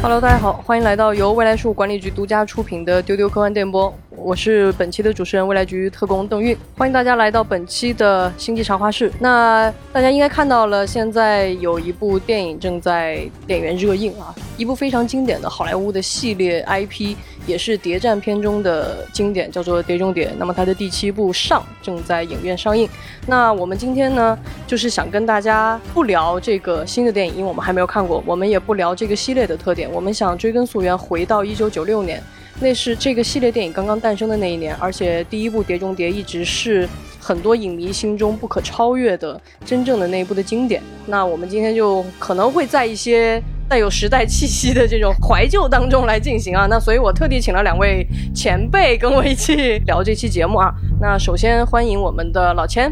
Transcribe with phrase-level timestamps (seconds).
[0.00, 3.92] Hello，大家好，欢迎来到由未来事务管理局独家出品的丢丢科幻电波，
[4.28, 9.10] 我是本期的主持人未来局特工邓运，欢迎大家来到本期的星际茶话室。
[9.18, 17.16] 那大家应该看到了，现在有一部电影正在电影院热映啊，一部非常经典的好莱坞的系列 IP。
[17.46, 20.26] 也是谍战片中的经典，叫做《碟中谍》。
[20.36, 22.86] 那么它的第七部《上》正在影院上映。
[23.26, 28.22] 那我们今天呢，就是想跟大家不聊这个新的电影，因为我们还没有看过。
[28.26, 32.22] 我们也不聊这个系列的特点，我们想追根溯源，回到一九九六年，
[32.60, 34.74] 那是这个系列电影刚刚诞生的那一年。
[34.76, 36.88] 而且第一部《碟中谍》一直是
[37.20, 40.82] 很多影迷心中不可超越的真正的那一部的经典。
[41.06, 43.42] 那我们今天就可能会在一些。
[43.70, 48.02] 带有时代气息的这种怀旧当中来进行啊，那所以我特地请了两位
[48.34, 50.72] 前辈跟我一起聊这期节目啊。
[50.98, 52.90] 那首先欢迎我们的老千，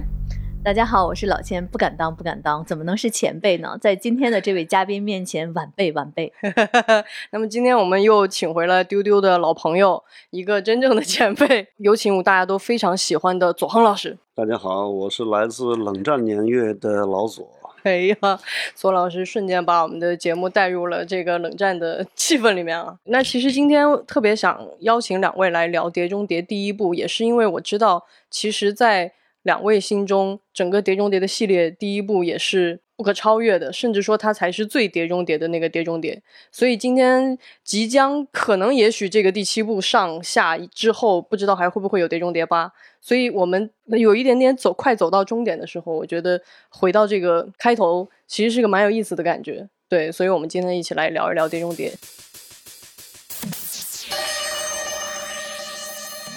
[0.67, 3.79] 大家好，我是老千，不敢当，不敢当，怎么能是前辈呢？
[3.81, 6.33] 在今天的这位嘉宾面前，晚辈，晚辈。
[7.31, 14.19] 那么今天我们又请回了丢丢的老朋友，一个真正的前辈，有请大家都非常喜欢的左恒老师。
[14.35, 17.49] 大家好，我是来自冷战年月的老左。
[17.85, 18.17] 哎呀，
[18.75, 22.99] 左老师瞬间把我们的节目带入了这个冷战的气氛里面啊！
[23.05, 29.13] 那其实今天特别想邀请两位来聊《碟中谍》第一部，也是因为我知道，其实，在
[29.47, 32.81] 两位心中，整个《碟中谍》的系列第一部也是。
[32.99, 36.23] 不可超越的，甚至说它才是最碟中谍的那个碟中谍。
[36.51, 42.73] 所以今天即将可能也许这个第七部上下之后，不知道还会不会有碟中谍八。
[43.03, 49.69] 所以我们有一点点走快走到终点的时候，我觉得回到这个开头其实是个蛮有意思的感觉。
[49.91, 51.93] 对，所以我们今天一起来聊一聊碟中谍。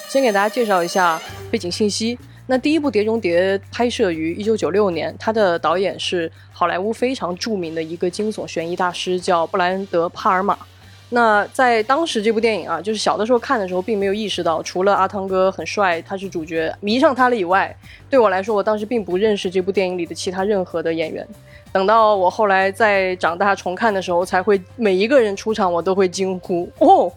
[0.09, 2.19] 先给大家介绍一下背景信息。
[2.51, 10.57] 那第一部《碟中谍》拍摄于一九九六年，它的导演是好莱坞非常著名的一个惊悚悬疑大师，叫布莱恩德·帕尔玛。
[11.09, 17.75] 那在当时这部电影啊，就是小的时候看的时候，并没有意识到，除了阿汤哥很帅，他是主角，迷上他了以外，
[18.09, 21.23] 对我来说，我当时并不认识这部电影里的其他任何的演员。
[21.71, 27.11] 等到我后来在长大重看的时候，才会每一个人出场，我都会惊呼哦。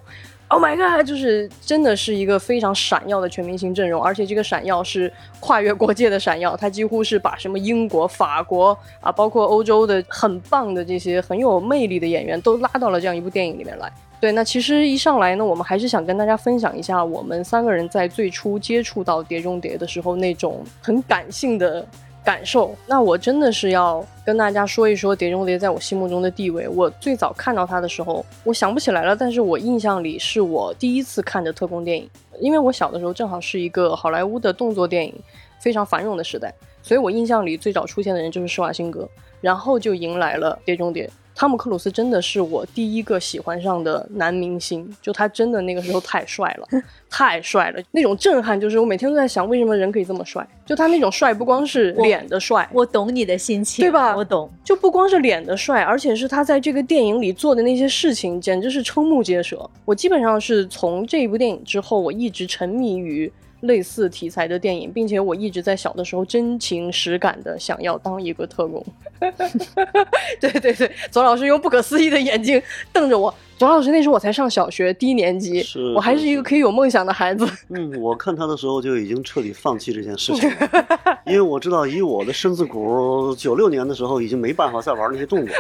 [0.52, 1.06] Oh my god！
[1.06, 13.90] 就是真的是一个非常闪耀的全明星阵容，而且这个闪耀是跨越国界的闪耀，它几乎是把什么英国、法国啊，包括欧洲的很棒的这些很有魅力的演员都拉到了这样一部电影里面来。
[14.20, 21.86] 对，那其实一上来呢，我们还是想跟大家分享一下我们三个人在最初接触到《碟中谍》的时候那种很感性的。
[22.24, 26.68] 感受，那我真的是要跟大家说一说《碟中谍》在我心目中的地位。
[26.68, 35.12] 我最早看到它的时候，我想不起来了，但是我印象里是我第一次看的特工电影，因为我小的时候正好是一个好莱坞的动作电影
[35.58, 39.08] 非常繁荣的时代，所以我印象里最早出现的人就是施瓦辛格，
[39.40, 41.06] 然后就迎来了《碟中谍》。
[41.34, 46.69] 汤姆克鲁斯真的是我第一个喜欢上的男明星，就他真的那个时候太帅了，
[47.10, 50.47] 太帅了，那种震撼就是我每天都在想，为什么人可以这么帅？
[50.66, 54.16] 就他那种帅，不光是脸的帅，我懂你的心情，对吧？
[54.16, 59.69] 我懂，就不光是脸的帅，而且是他在这个电影里做的那些事情，简直是瞠目结舌。
[59.84, 63.32] 我基本上是从这一部电影之后，我一直沉迷于。
[63.62, 68.84] 类似题材的电影，并且我一直在小的时候真情实感的想要当一个特工。
[70.40, 72.62] 对对对，左老师用不可思议的眼睛
[72.92, 73.34] 瞪着我。
[73.62, 75.64] 左老师那时候我才上小学低年级，
[75.94, 77.48] 我还是一个可以有梦想的孩子。
[77.68, 80.50] 嗯，我看他的时候就已经彻底放弃这件事情，
[81.24, 85.54] 因为我知道以我的身子骨，九六年的时候已经没办法再玩那些动作。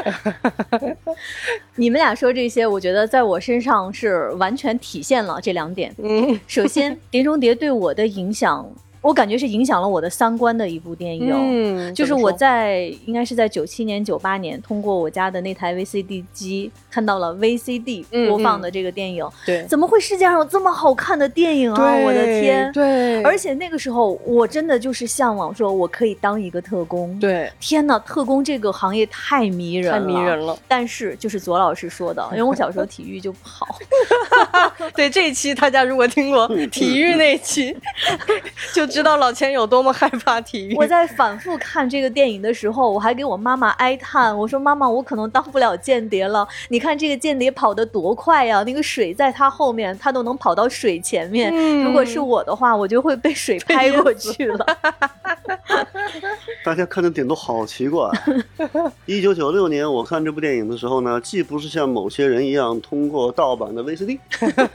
[1.76, 5.94] 你们俩说这些，我觉得在我身上是完全体现了这两点。
[6.02, 8.68] 嗯，首先《碟中谍》对我的影响。
[9.02, 19.28] 我感觉是影响了我的三观的一部电影，就是我在应该是在九七年、九八年通过我家的那台 VCD 机看到了 VCD 播放的这个电影。
[19.44, 21.96] 对，怎么会世界上有这么好看的电影啊？
[22.04, 22.70] 我的天！
[22.72, 27.18] 对，而且那个时候我真的就是向往，说我可以当一个特工。
[27.18, 30.56] 对，天哪，特工这个行业太迷人了，太迷人了。
[30.68, 33.66] 但是就是左老师说的，因为我小时候体育就不好。
[34.94, 37.76] 对，这一期大家如果听过体育那一期，
[38.72, 38.86] 就。
[38.92, 40.76] 知道老钱有多么害怕体育。
[40.76, 46.46] 我在反复看这个电影的时候，我还给我妈妈哀叹，我说：“妈妈，我可能当不了间谍了。
[46.68, 48.62] 你看这个间谍跑得多快呀！
[48.64, 51.50] 那个水在他后面，他都能跑到水前面。
[51.82, 54.66] 如果是我的话，我就会被水拍过去了。
[56.62, 58.08] ”大家看的点都好奇怪。
[59.06, 64.18] 一九九六年我看这部电影的时候呢，既不是像某些人一样通过盗版的 VCD，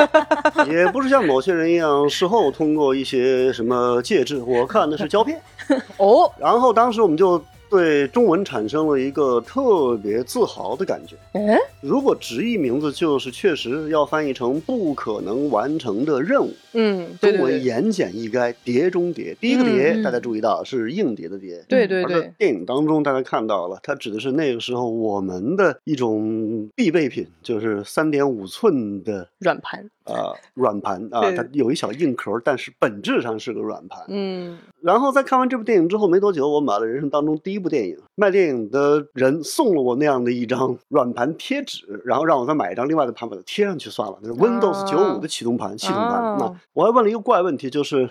[0.68, 4.02] 也不是像某些人一样事后通过一些什么。
[4.08, 5.42] 介质，我看的是胶片，
[5.98, 11.16] 哦，然后当时我们就对中文产生了一个特别自豪的感觉。
[11.34, 19.36] 哎，如果直译名字就是确实要翻译成“不可能完成的任务”，嗯，对中文言简意赅，碟中谍。
[19.40, 21.64] 第一个碟，嗯大家注意到是硬碟的碟。
[21.68, 34.04] 对对对而，电影当中，大家看到了，它指的是那个时候我们的一种必备品，就是三点五寸的软盘，呃软盘啊，对它有一小硬壳，但是本质上是个软盘。
[34.08, 37.98] 嗯，然后在看完这部电影之后没多久，我买了人生当中第一部电影。
[38.16, 44.18] 卖电影的人送了我那样的一张 软盘贴纸，然后让我再买一张另外的盘把它贴上去算了。
[44.22, 46.12] 那是 Windows 九五的启动盘、系统盘。
[46.24, 48.10] 啊那我还问了一个怪问题，就是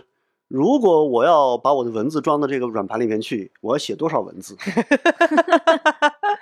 [0.49, 4.57] 如果我要把我的文字装到这个软盘里面去，我要写多少文字？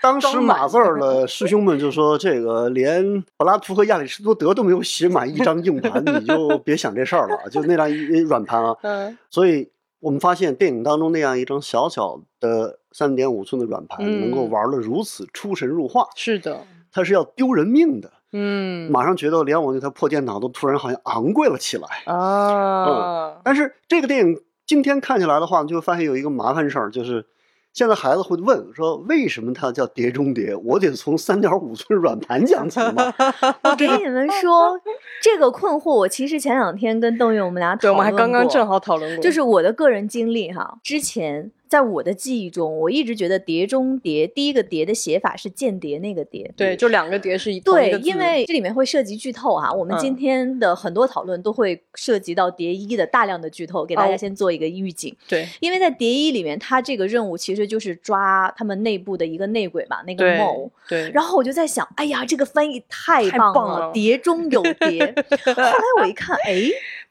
[0.02, 7.48] 当时码字儿的师兄们就说：“这个连柏拉图和亚里士多德都没有写满一张硬盘，你就别想这事儿了。
[7.50, 7.90] 就那张
[8.26, 9.66] 软盘啊， 嗯所以
[10.04, 18.12] 我们发现电影当中那样一张小小的三点五寸的软盘，嗯能够玩的如此出神入化，是的，它是要丢人命的。
[18.32, 21.88] 嗯，马上觉得连我那台破电脑都突然好像昂贵了起来。
[22.04, 27.26] 啊，但是这个电影今天看起来的话，你就会发现有一个麻烦事儿，就是。
[27.74, 30.54] 现在孩子会问说：“为什么它叫碟中谍？
[30.54, 33.12] 我得从三点五寸软盘讲起吗？”
[33.64, 34.80] 我给你们说，
[35.20, 46.50] 这个困惑，我其实前两天跟邓玉我们俩讨对，我们还刚刚正好讨论过，就是我的个人经历哈，之前在我的记忆中，我一直觉得“碟中谍”第一个“碟”的写法是间谍那个“碟”。
[46.56, 55.14] 对，就两个碟是一对因为这里面会涉及剧透哈，我们嗯今天的很多讨论都会涉及到谍一的大量的剧透，给大家哦先做一个预警。
[55.26, 60.70] 对因为在谍一里面，它这个任务其实就是抓他们内部的一个内鬼嘛，那个对某。
[60.86, 65.14] 对，然后我就在想，哎呀，这个翻译太太棒了，棒了碟中有碟。
[65.56, 66.60] 后来我一看，哎，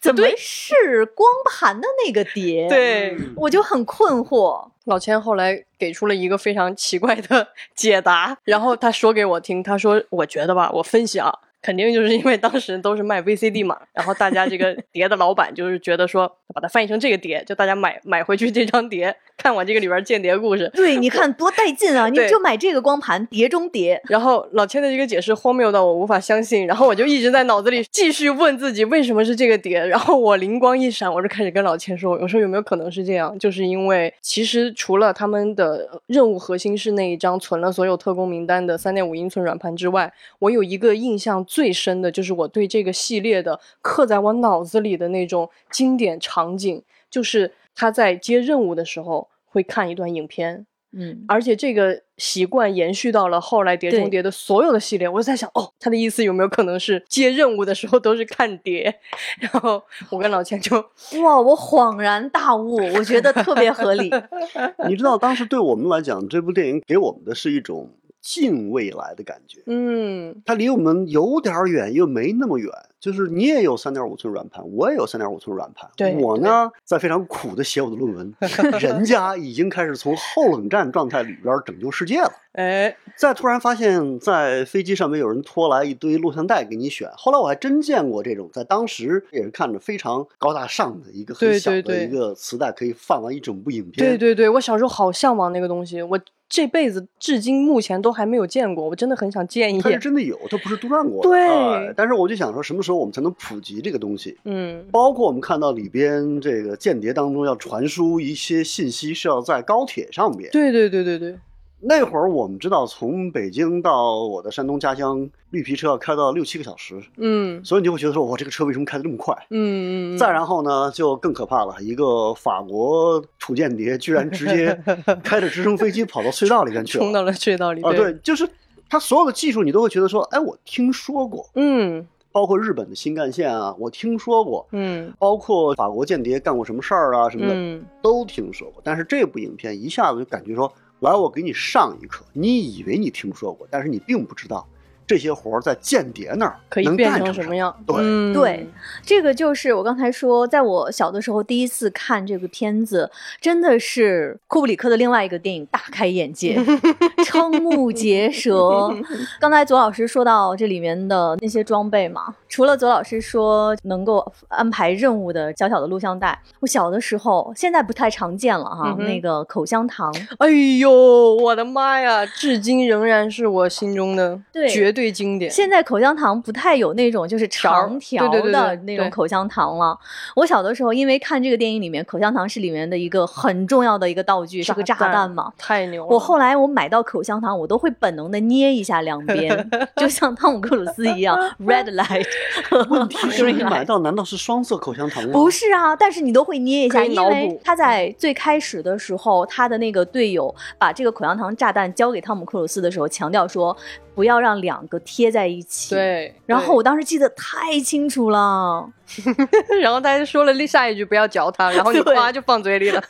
[0.04, 2.68] 怎么对是光盘的那个碟？
[2.68, 4.70] 对我就很困惑。
[4.84, 11.34] 老千后来给出了一个非常奇怪的解答，然后他说给我听，他说：“我觉得吧，我分析啊，
[11.64, 22.10] 肯定就是因为当时都是卖 VCD 嘛，然后大家这个 碟的老板就是觉得说，把它翻译成这个碟，就大家买买回去这张碟，看我这个里边间谍故事。”对，你 看多带劲啊！
[22.10, 24.00] 你就买这个光盘，碟中谍。
[24.10, 33.40] 然后老千的这个解释荒谬到我无法相信，然后我就一直在脑子里继续问自己为什么是这个碟，然后我灵光一闪，我就开始跟老千说，我说有没有可能是这样？
[33.40, 59.00] 就是因为其实除了他们的任务核心是那一张存了所有特工名单的三点五英寸软盘之外，我有一个印象最深的就是我对这个系列的刻在我脑子里的那种经典场景，就是他在接任务的时候会看一段影片，嗯，而且这个习惯延续到了后来《碟中谍》的所有的系列，我就在想，哦，他的意思有没有可能是接任务的时候都是看碟？
[59.40, 60.76] 然后我跟老钱就，
[61.22, 64.10] 哇，我恍然大悟，我觉得特别合理。
[64.90, 67.92] 你知道，当时对我们来讲，这部电影给我们的是一种
[68.24, 69.62] 近未来的感觉。
[69.68, 72.72] 嗯，它离我们有点儿远，又没那么远。
[73.00, 75.90] 就是你也有三点五寸软盘，我也有三点五寸软盘。
[75.98, 78.34] 对我呢，在非常苦的写我的论文，
[78.80, 82.32] 人家已经开始从后冷战状态里边拯救世界了。
[82.54, 87.10] 哎，再突然发现，在飞机上面有人拖来一堆录像带给你选。
[87.18, 94.08] 后来我还真见过这种，在当时也是看着非常高大上的一个很小的一个磁带，可以放完一整部影片。
[94.08, 96.18] 对对对，我小时候好向往那个东西，我
[96.54, 99.98] 这辈子至今目前都还没有见过，我真的很想见一它是。
[99.98, 101.28] 真的有，它不是杜撰过的。
[101.28, 104.38] 对哎但是我就想说，什么时候我们才能普及这个东西？
[104.46, 110.48] 嗯，包括我们看到里边这个间谍当中要传输一些信息，是要在高铁上边。
[110.52, 111.36] 对对对对对，
[111.86, 117.64] 那会儿我们知道，从北京到我的山东家乡，绿皮车要开到六七个小时，嗯。
[117.64, 119.36] 所以你就会觉得说，我，这个车为什么开得这么快？
[119.50, 120.16] 嗯。
[120.16, 124.78] 嗯，再然后呢，就更可怕了，一个法国土间谍居然直接
[125.24, 127.04] 开着直升飞机跑到隧道里面去了。
[127.04, 128.48] 冲到了隧道里，啊，对，就是
[128.90, 132.08] 他所有的技术，你都会觉得说，哎，我听说过，嗯。
[132.32, 135.14] 包括日本的新干线啊，我听说过，嗯。
[135.20, 138.82] 包括法国间谍干过什么事儿啊什么的，嗯，都听说过。
[138.84, 140.74] 但是这部影片一下子就感觉说，
[141.04, 144.66] 来，我给你上一课，你以为你听说过，但是你并不知道
[145.06, 147.76] 这些活儿在间谍那儿可以变能干成成什么样？
[147.86, 148.66] 对嗯对，
[149.02, 156.58] 这个就是我刚才说，在我小的时候第一次看这个片子，真的是库布里克的另外一个电影大开眼界，
[157.28, 158.90] 瞠目结舌。
[159.42, 168.96] 刚才左老师说到这里面的那些装备嘛，除了左老师说能够安排任务的小小的录像带，我小的时候现在不太常见了哈。
[169.00, 174.40] 那个口香糖，哎呦，我的妈呀，至今仍然是我心中的
[174.72, 175.50] 绝对经典。
[175.50, 179.98] 现在口香糖不太有那种就是长条的那种口香糖了。
[180.36, 186.10] 我小的时候因为看这个电影里面，口香糖是里面的一个很重要的一个道具，是个炸弹嘛，太牛了。
[186.12, 192.24] 我后来我买到口香糖，我都会本能的捏一下两边， 就像汤姆克鲁斯一样， red light。
[192.90, 195.30] 问题是你买到难道是双色口香糖吗？
[195.32, 203.76] 不是啊，但是你都会捏一下，因为他在最开始的时候，他的那个队友把这个口香糖炸弹交给汤姆克鲁斯的时候，强调说
[204.16, 205.96] 不要让两个贴在一起。
[205.96, 208.88] 对，然后我当时记得太清楚了，
[209.82, 213.04] 然后他就说了下一句不要嚼它，然后你哗 就放嘴里了。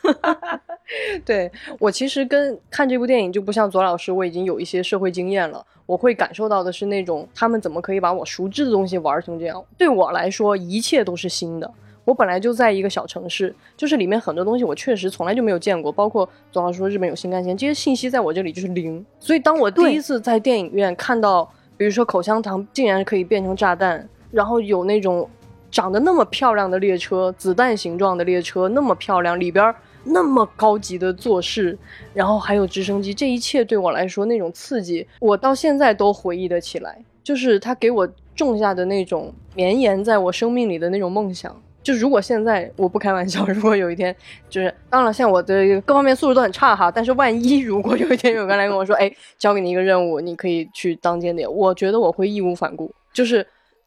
[1.24, 5.64] 对我其实跟看这部电影就不像左老师，我已经有一些社会经验了。
[5.86, 9.62] 我会感受到的是那种他们怎么可以把我熟知的东西玩成这样？
[9.76, 11.70] 对我来说，一切都是新的。
[12.04, 19.04] 我本来就在一个小城市，就是里面很多东西我确实从来就没有见过，包括总老师说日本有新干线，这些信息在我这里就是零。
[19.18, 25.28] 所以当我第一次在电影院看到，比如说口香糖竟然可以变成炸弹，然后有那种
[25.70, 29.74] 长得那么漂亮的列车，子弹形状的列车那么漂亮，里边。
[30.04, 31.76] 那么高级的做事，
[32.12, 37.02] 然后还有直升机，这一切对我来说那种刺激，我到现在都回忆得起来。
[37.22, 38.06] 就是他给我
[38.36, 41.54] 种下的那种绵延在我生命里的那种梦想。
[41.82, 44.14] 就如果现在我不开玩笑，如果有一天，
[44.50, 53.46] 就是当然像我的各方面素质都很差哈，但是万一如果有一天有人来跟我说，哎，交给你一个任务，你可以去当间谍，我觉得我会义无反顾，就是。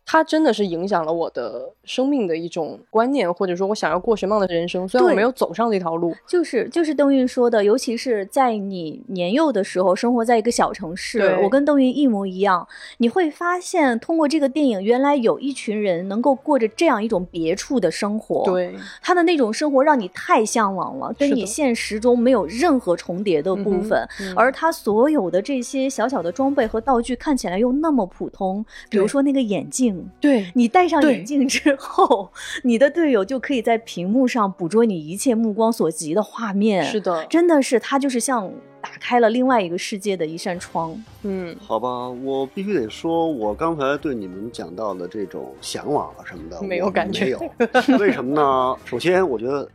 [0.10, 4.88] 它真的是影响了我的生命的一种观念，或者说我想要过什么样的人生。
[4.88, 12.66] 虽然我没有走上这条路，就是就是邓韵说的，尤其是在你年幼的时候，生活在一个小城市，我跟邓韵一模一样。
[13.00, 18.46] 你会发现，通过这个电影，原来有一群人能够过着这样一种别处的生活。
[18.46, 24.08] 对，他的那种生活让你太向往了，跟你现实中没有任何重叠的部分。
[24.38, 29.97] 而他所有的这些小小的装备和道具看起来又那么普通，比如说那个眼镜。
[30.20, 32.30] 对你戴上眼镜之后，
[32.64, 36.84] 你的队友就可以在屏幕上捕捉你一切目光所及的画面。
[36.84, 38.52] 是的，真的是他就是像
[38.82, 41.02] 打开了另外一个世界的一扇窗。
[41.24, 47.98] 嗯，好吧，我必须得说，我刚才对你们讲到的这种向往啊什么的，没有感觉，没有。
[47.98, 48.76] 为什么呢？
[48.86, 49.68] 首先，我觉得。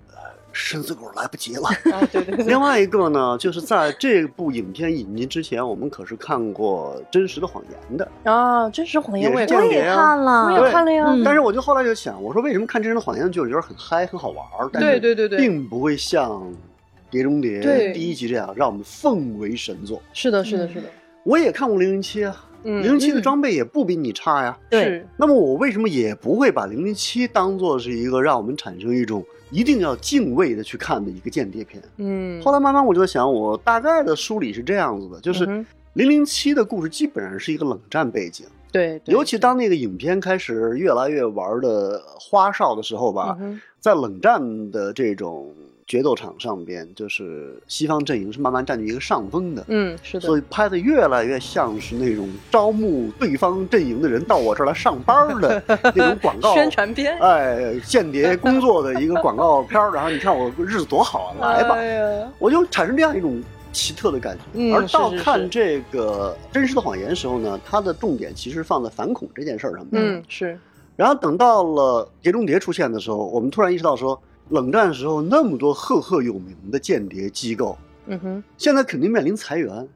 [0.52, 1.68] 身子骨来不及了。
[2.12, 2.36] 对对。
[2.44, 11.06] 另外一个呢，就是在这部影片引进之前，我们可是看过《真实的谎言》的啊，《真实谎言》我也看了，我也看了呀。
[11.24, 14.68] 但是我就后来就想，我说为什么看《真实的谎言》就觉得很嗨、很好玩儿？
[14.78, 16.30] 对对对对，并不会像
[17.10, 17.60] 《碟中谍》
[17.92, 20.02] 第一集这样让我们奉为神作。
[20.12, 20.88] 是的，是的，是的。
[21.24, 24.58] 我也看过零零七啊，零零七的装备也不比你差呀。
[24.68, 25.06] 对。
[25.16, 29.24] 那么我为什么也不会把零零七当做是一个让我们产生一种？
[29.52, 31.80] 一定要敬畏的去看的一个间谍片。
[31.98, 35.46] 嗯，后来慢慢我就在想，我大概的梳理是这样子的，就是
[35.92, 38.44] 零零七的故事基本上是一个冷战背景。
[38.72, 43.38] 对，尤其当那个影片开始越来越玩的花哨的时候吧，
[43.78, 45.54] 在冷战的这种。
[45.86, 64.72] 决斗场上边，就是西方阵营是慢慢占据一个上风的，嗯，是的，所以拍的越来越像是那种招募对方阵营的人到我这儿来上班的那种广告 宣传片，哎，间谍工作的一个广告片然后你看我日子多好啊，来吧，我就产生这样一种奇特的感觉。
[64.72, 70.58] 而到看这个真实的谎言的时候呢，它的重点其实放在反恐这件事上面，嗯，是。
[70.94, 74.18] 然后等到了碟中谍出现的时候，我们突然意识到说。
[74.48, 79.88] 冷战时候那么多赫赫有名的间谍机构，嗯哼，现在肯定面临裁员，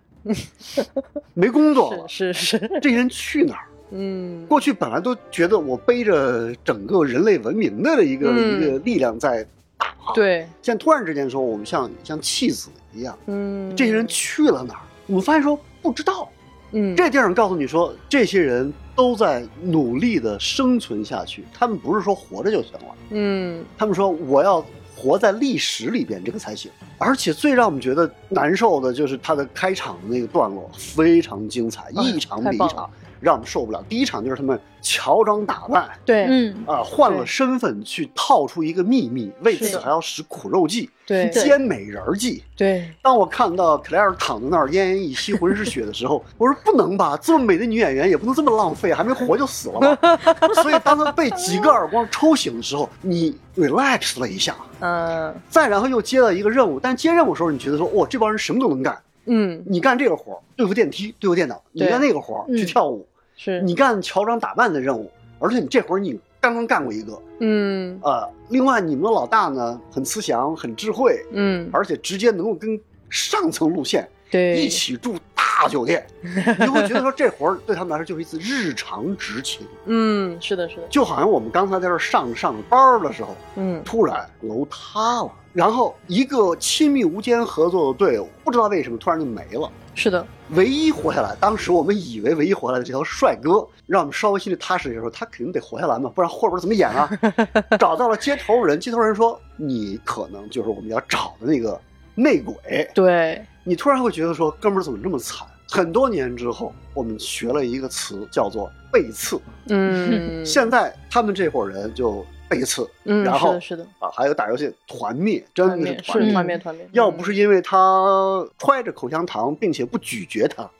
[1.34, 2.08] 没工作了。
[2.08, 3.66] 是是，这些人去哪儿？
[3.90, 9.46] 嗯，过去本来都觉得我背着整个人类文明的一个一个力量在
[9.78, 14.80] 打，对，现在突然之间说我们像像弃子一样，嗯，这些人去了哪儿？
[15.06, 16.28] 我们发现说不知道。
[16.72, 22.94] 嗯，这电影告诉你说，这些人都在努力的生存下去，他们不是说活着就行了。
[23.10, 24.64] 嗯，他们说我要
[24.96, 26.70] 活在历史里边，这个才行。
[26.98, 32.90] 而且最让我们觉得难受的就是他的开场的那个段落非常精彩，一场比一场。
[33.20, 33.84] 让我们受不了。
[33.88, 42.88] 第一场就是他们乔装打扮，对，嗯啊，换了身份去套出一个秘密，为此还要使苦肉计，对，奸美人计，对。
[43.02, 50.18] 当我看到克莱尔躺在那儿奄奄一息、浑身是血的时候，我说不能吧，这么美的女演员也不能这么浪费，还没活就死了吧？
[50.62, 58.96] 所以当他被几个耳光抽醒的时候，你 relax 了一下，嗯，再然后又接到一个任务，但接任务的时候，你觉得说，哇，这帮人什么都能干。
[59.26, 63.06] 嗯，你干这个活对付电梯，对付电脑；你干那个活去跳舞。
[63.36, 63.60] 是。
[63.62, 67.98] 你干乔装打扮的任务，而且你这活儿你刚刚干过一个，嗯。
[68.02, 72.80] 呃，另外你们的老大呢很慈祥、很智慧，嗯，而且直接能够跟
[73.10, 83.82] 上层路线对，一起住大酒店， 你会觉得说这活儿对他们来说就是一次日常执勤，嗯，是的，是的，就好像我们刚才在这儿上上班的时候，嗯。
[83.84, 89.70] 突然楼塌了，然后一个亲密无间合作的队伍，不知道为什么突然就没了。
[89.94, 97.08] 是的，唯一活下来，当时我们以为唯一活下来的这条帅哥，让我们稍微心里踏实一点，说他肯定得活下来嘛，不然后边怎么演啊？
[97.78, 101.80] 找到了接头人，接头人说你可能就是我们要找的那个
[102.16, 102.90] 内鬼。
[102.92, 105.46] 对，你突然会觉得说，哥们儿怎么这么惨？
[105.68, 109.40] 很多年之后，我们学了一个词，叫做背刺。
[109.68, 116.26] 嗯， 现在他们这伙人就背刺，嗯，然后是的，是的，啊，还有打游戏团灭，真的是团灭团灭。
[116.26, 120.70] 是团灭团灭，要不是因为他揣着口香糖，并且不咀嚼它，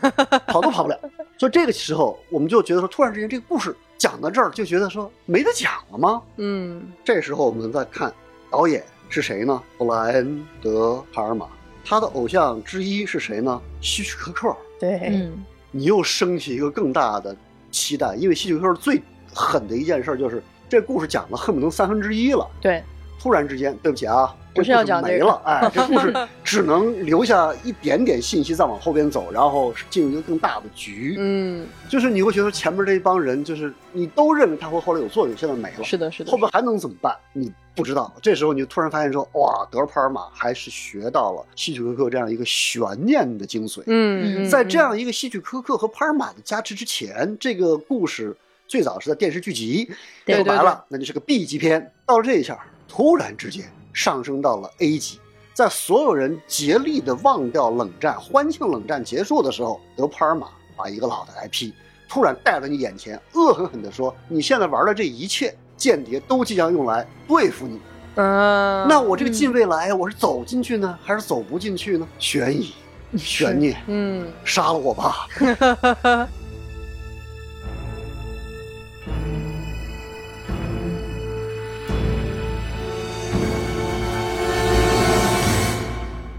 [0.46, 1.00] 跑都跑不了。
[1.38, 6.22] 所以这个时候，我们就觉得说，突然之间这个故事讲到这儿，就觉得说没得讲了吗？
[6.36, 8.12] 嗯这时候我们再看
[8.50, 8.84] 导演
[9.14, 9.62] 是谁呢？
[9.78, 11.46] 布莱恩德·帕尔玛，
[11.84, 13.62] 他的偶像之一是谁呢？
[13.80, 14.56] 希区柯克。
[14.80, 17.36] 对，嗯你又升起一个更大的
[17.70, 19.00] 期待，因为希区柯克最
[19.32, 22.82] 狠的一件事就是这故事讲了恨不得三分之一了，对，
[23.24, 26.14] 突然之间，对不起啊，不是这故事要讲没了，哎，这故事
[26.44, 31.16] 只能留下一点点信息，再往后边走，然后进入一个更大的局。
[31.18, 37.16] 嗯，就是你会觉得前面这一帮人，就是你都认为他会后来有作用，现在没了，是的，是的，后边还能怎么办？
[37.32, 38.12] 你不知道。
[38.20, 43.80] 这时候你就突然发现说，哇，德尔帕尔玛还是学到了希区柯克这样一个悬念的精髓。
[43.86, 48.36] 嗯，嗯，在这样一个希区柯克和帕尔玛的加持之前，这个故事
[48.68, 49.90] 最早是在电视剧集，
[50.26, 51.90] 说白了，那就是个 B 级片。
[52.06, 52.62] 到了这一下，
[52.96, 55.18] 突然之间上升到了 A 级，
[55.52, 60.46] 在所有人竭力的忘掉冷战、欢庆冷战结束的时候，德帕尔玛
[60.76, 61.72] 把一个老的 IP
[62.08, 67.80] 突然带到你眼前，恶狠狠地说：“你现在玩的这一切间谍都即将用来对付你。
[68.14, 72.06] 嗯，那我这个近未来，我是走进去呢，还是走不进去呢？
[72.20, 72.72] 悬疑、
[73.18, 75.26] 悬念，嗯，杀了我吧！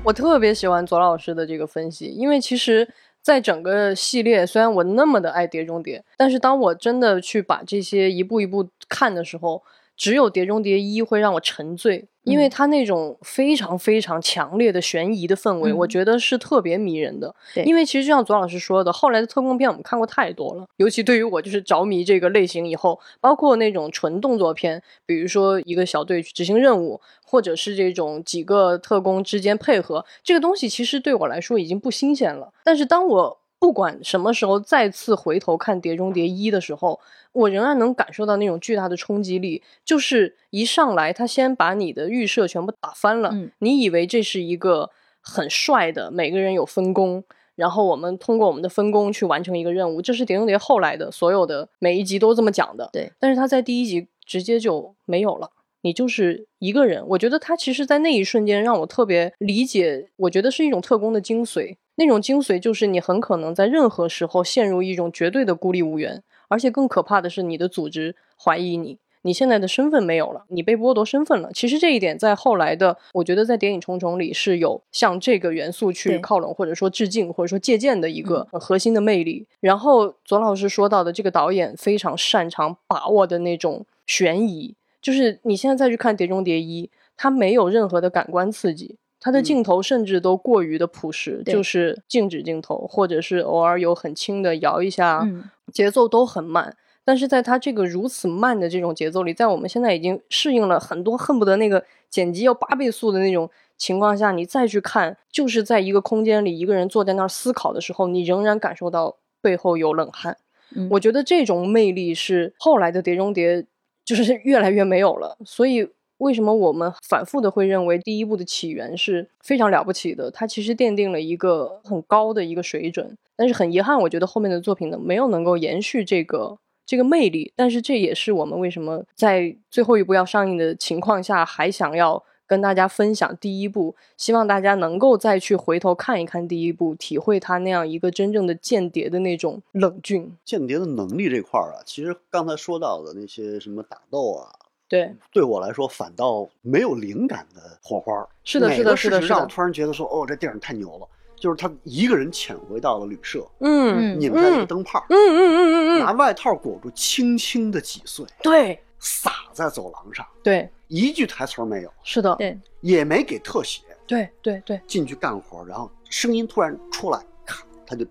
[0.05, 2.87] 我特别喜欢左老师的这个分析，因为其实，
[3.23, 9.63] 在整个系列，虽然我那么的爱《碟中谍》，但是当我真的去把这些一步一步看的时候，
[9.97, 17.33] 只有《碟中谍一》会让我沉醉，因为嗯它那种非常非常强烈的悬疑的氛围，嗯我觉得是特别迷人的。
[17.53, 32.51] 对因为其实就像左老师说的，后来的特工片我们看过太多了，尤其对于我就是着迷这个类型以后，包括那种纯动作片，比如说一个小队去执行任务，或者是这种几个特工之间配合，这个东西其实对我来说已经不新鲜了。
[32.63, 36.99] 但是当我不管什么时候再次回头看《碟中谍一》的时候，
[37.31, 39.63] 我仍然能感受到那种巨大的冲击力。
[39.83, 47.23] 就是一上来，他先把你的预设全部打翻了，嗯你以为这是一个很帅的，每个人有分工。
[47.55, 52.87] 然后我们通过我们的分工去完成一个任务，这是《碟中谍》后来的所有的每一集都这么讲的。
[52.93, 55.49] 对，但是他在第一集直接就没有了，
[55.81, 57.03] 你就是一个人。
[57.07, 61.77] 我觉得他其实，在那一瞬间让我特别理解，我觉得是一种特工的精髓。
[61.95, 68.97] 那种精髓就是你很可能在任何时候陷入一种绝对的孤立无援，而且更可怕的是，你的组织怀疑你。
[69.21, 71.49] 你现在的身份没有了，你被剥夺身份了。
[71.51, 79.47] 其实这一点在后来的，我觉得在《谍影重重》里是有向这个元素去靠拢，或者说致敬，或者说借鉴的一个呃核心的魅力。
[79.59, 86.85] 然后左老师说到的这个导演非常擅长把握的那种悬疑，就是你现在再去看《碟中谍一》，
[87.17, 96.77] 它没有任何的感官刺激，它的嗯镜头甚至都过于的朴实，对就是静止镜头，或者是偶尔有很轻的摇一下，嗯节奏都很慢。
[97.03, 110.37] 但是在它这个如此慢的这种节奏里，在我们现在已经适应了很多恨不得那个剪辑要八倍速的那种情况下，你再去看，就是在一个空间里，一个人坐在那儿思考的时候，你仍然感受到背后有冷汗。
[110.75, 113.61] 嗯我觉得这种魅力是后来的《碟中谍》
[114.05, 115.35] 就是越来越没有了。
[115.43, 120.31] 所以为什么我们反复的会认为第一部的起源是非常了不起的？
[120.31, 123.17] 它其实奠定了一个很高的一个水准。
[123.35, 127.51] 但是很遗憾，我觉得后面的作品呢没有能够延续这个这个魅力。
[127.55, 140.31] 但是这也是我们为什么在最后一部要上映的情况下，还想要跟大家分享第一部，希望大家能够再去回头看一看第一部，体会它那样一个真正的间谍的那种冷峻。
[140.45, 144.47] 间谍的能力这块儿啊，其实刚才说到的那些什么打斗啊，
[144.87, 148.13] 对，对我来说反倒没有灵感的火花。
[148.43, 151.07] 是的是的是的是的情让我突然觉得说，哦，这电影太牛了。
[151.37, 168.05] 就是他一个人潜回到了旅社，嗯拧开一个灯泡，嗯嗯嗯嗯拿嗯，外套裹住，轻轻的挤碎，对洒在走廊上，对，一句台词没有，是的，对，也没给特写，对对对，进去干活，然后声音突然出来，咔，他就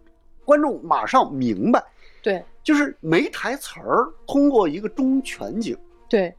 [0.45, 1.83] 观众马上明白，
[2.23, 5.77] 对就是没台词儿，通过一个中全景
[6.11, 6.33] 对，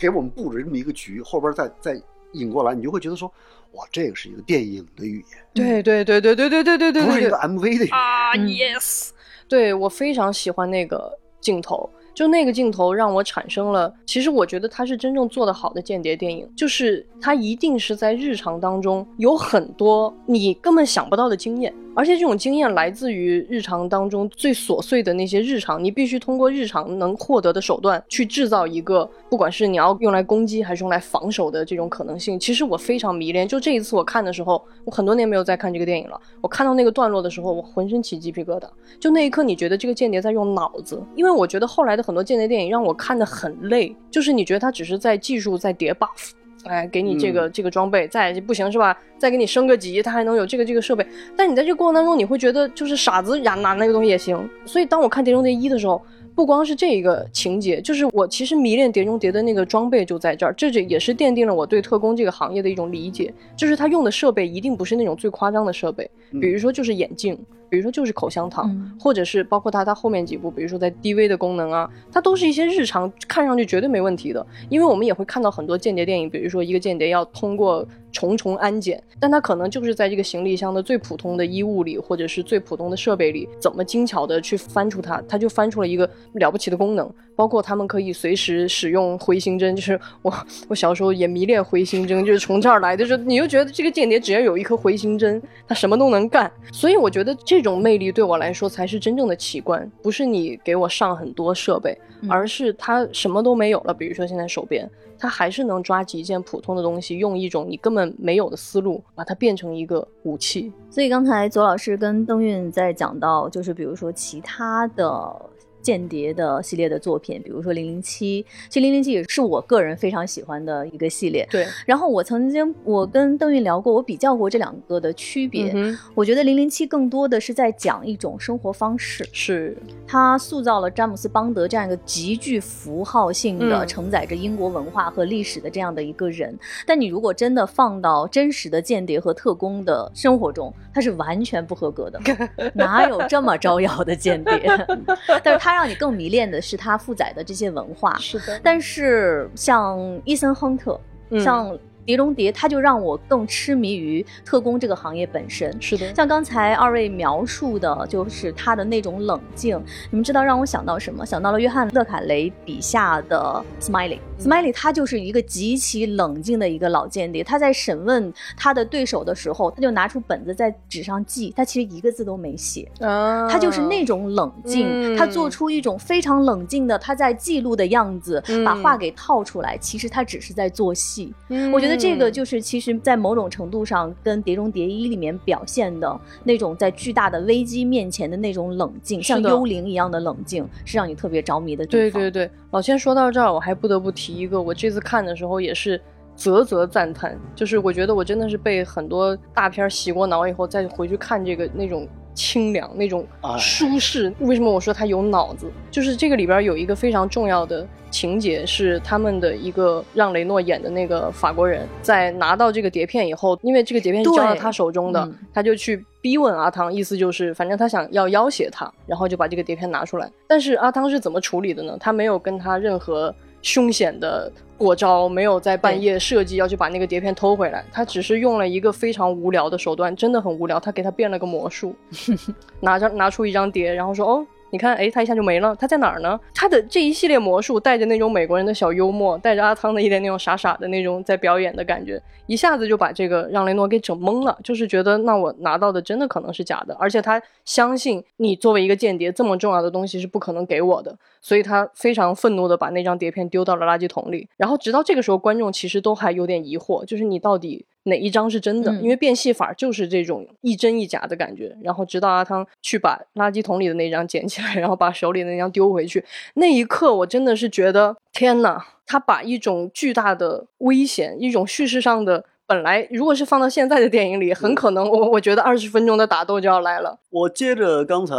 [0.00, 3.30] 给我们布置这么一个局，后边再再引过来，你就会觉得说，
[3.72, 7.36] 哇，这个是一个电影的语言，对对对对对对对对对对不是一个。
[7.36, 7.90] MV 的语言。
[7.92, 9.10] 啊嗯，yes，
[9.46, 11.88] 对我非常喜欢那个镜头。
[12.12, 32.40] 就那个镜头让我产生了，其实我觉得它是真正做得好的间谍电影，就是它一定是在日常当中有很多你根本想不到的经验，而且这种经验来自于日常当中最琐碎的那些日常，你必须通过日常能获得的手段去制造一个，不管是你要用来攻击还是用来防守的这种可能性。
[32.40, 38.66] 其实我非常迷恋，就这一次我看的时候，我很多年没有再看这个电影了，我看到那个段落的时候，我浑身起鸡皮疙瘩。
[38.98, 46.30] 就那一刻，你觉得这个间谍在用脑子，因为我觉得后来的很多间谍电影让我看得很累，就是你觉得他只是在技术在叠 buff。
[46.64, 48.96] 哎，给你这个、这个装备，再不行是吧？
[49.18, 51.06] 再给你升个级，它还能有这个这个设备。
[51.36, 54.36] 但你在这个过程当中，你会觉得就是傻子呀，拿那个东西也行。
[54.66, 56.02] 所以当我看《碟中谍一》的时候，
[56.40, 74.46] 不光是这一个情节，就是我其实迷恋《碟中谍》的那个装备就在这儿，这这也是奠定了我对特工这个行业的一种理解，就是他用的设备一定不是那种最夸张的设备，比如说就是眼镜，比如说就是口香糖，嗯或者是包括他他后面几部，比如说在 DV 的功能啊，它都是一些日常看上去绝对没问题的。
[74.70, 87.10] 因为我们也会看到很多间谍电影，比如说一个间谍要通过重重安检，但他可能就是在这个行李箱的最普通的衣物里，或者是最普通的设备里，怎么精巧的去翻出它，他就翻出了一个了不起的功能。
[87.36, 90.30] 包括他们可以随时使用回形针，就是我
[90.68, 96.52] 我小时候也迷恋回形针，就是从这儿来的，就是你就觉得这个间谍只要有一颗回形针，他什么都能干。
[96.70, 103.94] 所以我觉得这种魅力对我来说才是真正的奇观，不是你给我上很多设备，嗯而是他什么都没有了。
[103.94, 104.86] 比如说现在手边，
[105.20, 110.72] 他还是能抓几件普通的东西，用一种你根本没有的思路，把它变成一个武器。
[110.90, 115.49] 所以刚才左老师跟邓韵在讲到，就是比如说其他的
[115.82, 121.46] 间谍的系列的作品，比如说《零零七》，其实《零零七》也是我个人非常喜欢的一个系列。
[121.50, 125.70] 对，然后我曾经我跟邓韵聊过，我比较过这两个的区别。
[125.74, 136.56] 嗯我觉得《零零七》更多的是在讲一种生活方式，是，它塑造了詹姆斯邦德这样一个极具符号性的、嗯承载着英国文化和历史的这样的一个人。
[136.86, 142.20] 但你如果真的放到真实的间谍和特工的生活中，他是完全不合格的，
[142.74, 144.62] 哪有这么招摇的间谍？
[145.42, 148.16] 但是他让你更迷恋的是他负载的这些文化。
[148.18, 155.70] 是的，但是像伊森·亨特，嗯像碟中谍，他就让我更痴迷于特工这个行业本身。
[155.80, 159.80] 是的，像刚才二位描述的，就是他的那种冷静，
[160.10, 161.24] 你们知道让我想到什么？
[161.24, 164.18] 想到了约翰·勒卡雷笔下的 Smiley。
[164.40, 172.90] Smiley 他就是一个极其冷静的一个老间谍，他在审问他的对手的时候，他就拿出本子在纸上记，他其实一个字都没写。
[173.00, 179.76] 啊，他就是那种冷静，嗯他做出一种非常冷静的他在记录的样子，嗯把话给套出来。
[179.78, 181.32] 其实他只是在做戏。
[181.48, 192.20] 嗯，我觉得这个就是其实，在某种程度上跟《碟中谍一》里面表现的那种在巨大的危机面前的那种冷静，像幽灵一样的冷静，是让你特别着迷的地方。
[192.20, 196.00] 对对对，老千说到这儿，我还不得不提一个，我这次看的时候也是
[196.36, 204.32] 啧啧赞叹，就是我觉得我真的是被很多大片洗过脑以后，再回去看这个那种清凉、那种哎舒适。
[204.40, 205.70] 为什么我说他有脑子？
[205.90, 220.30] 就是这个里边有一个非常重要的情节，是他们的一个让雷诺演的那个法国人，在拿到这个碟片以后，因为这个碟片是交到他手中的嗯，他就去逼问阿汤，意思就是反正他想要要挟他，然后就把这个碟片拿出来。
[220.46, 221.96] 但是阿汤是怎么处理的呢？
[222.00, 230.80] 他没有跟他任何凶险的过招，没有在半夜设计要去把那个碟片偷回来，他只是用了一个非常无聊的手段，真的很无聊。
[230.80, 231.94] 他给他变了个魔术，
[232.80, 234.46] 拿着拿出一张碟，然后说哦。
[234.70, 235.74] 你看，哎，他一下就没了。
[235.76, 236.38] 他在哪儿呢？
[236.54, 244.56] 他的这一系列魔术带着那种美国人的小幽默，带着阿汤的一点那种傻傻的那种在表演的感觉，一下子就把这个让雷诺给整懵了。
[244.62, 254.48] 就是觉得，那我拿到的真的可能是假的，而且他相信你作为一个间谍，这么重要的东西是不可能给我的，所以他非常愤怒的把那张碟片丢到了垃圾桶里。
[254.56, 258.90] 然后直到这个时候，观众其实都还有点疑惑，就是你到底哪一张是真的？
[258.92, 261.76] 嗯因为变戏法就是这种一真一假的感觉。
[261.82, 268.78] 然后直到阿汤去把垃圾桶里的那张捡起来，然后把手里的那张丢回去，那一刻我真的是觉得天呐！
[269.06, 272.44] 他把一种巨大的危险，一种叙事上的。
[272.66, 277.18] 本来如果是放到现在的电影里，很可能我我觉得二十分钟的打斗就要来了。
[277.30, 278.34] 我接着刚才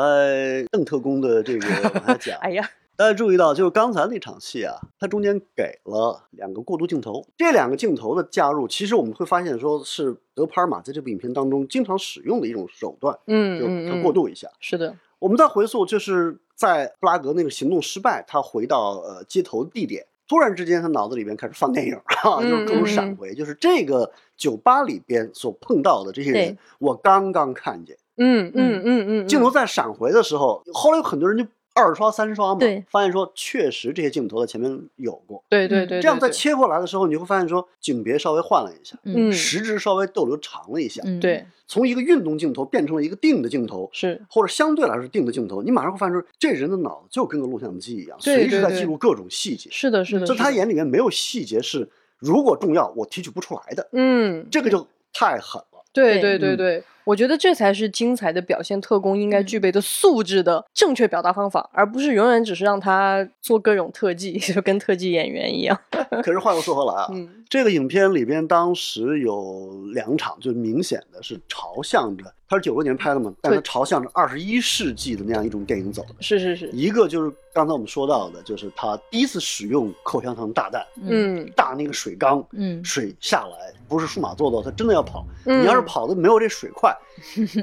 [0.71, 14.47] 邓特工的这个往下讲， 哎呀，大家注意到，就是刚才那场戏啊，它中间给了两个过渡镜头，这两个镜头的加入，其实我们会发现，说是德帕尔玛在这部影片当中经常使用的一种手段，嗯就嗯嗯，它过渡一下。
[14.59, 27.97] 是的，我们再回溯，就是在布拉格那个行动失败，他回到呃街头地点，突然之间他脑子里边开始放电影啊，嗯就是各种嗯闪回，就是这个酒吧里边所碰到的这些人，我刚刚看见。
[28.17, 35.39] 嗯嗯嗯嗯，镜头在闪回的时候，后来有很多人就二刷三刷嘛，发现说确实这些镜头在前面有过。
[35.39, 49.69] 嗯对对对，对这样再切过来的时候，你会发现说景别稍微换了一下，嗯时值稍微逗留长了一下，嗯，对从一个运动镜头变成了一个定的镜头，是，或者相对来说定的镜头，你马上会发现说这人的脑子就跟个录像机一样，随时在记录各种细节。
[49.71, 55.81] 是的，是的，在他，眼里面没有细节是如果重要我提取不出来的，嗯，这个就太狠了。
[55.93, 65.77] 对对对对嗯对，我觉得这才是精彩的表现特工应该具备的素质的正确表达方法，而不是永远只是让他做各种特技， 就跟特技演员一样。
[66.23, 76.15] 可是话又说回来啊，嗯这个影片里边当时有两场，就明显的是朝向着，它是九六年拍的嘛，但它朝向着二十一世纪的那样一种电影走的。
[76.21, 85.25] 是是是，一个就是刚才我们说到的，就是他第一次使用口香糖炸弹，嗯大那个水缸，嗯水下来不是数码做到，他真的要跑。
[85.45, 86.90] 嗯你要是跑的没有这水快，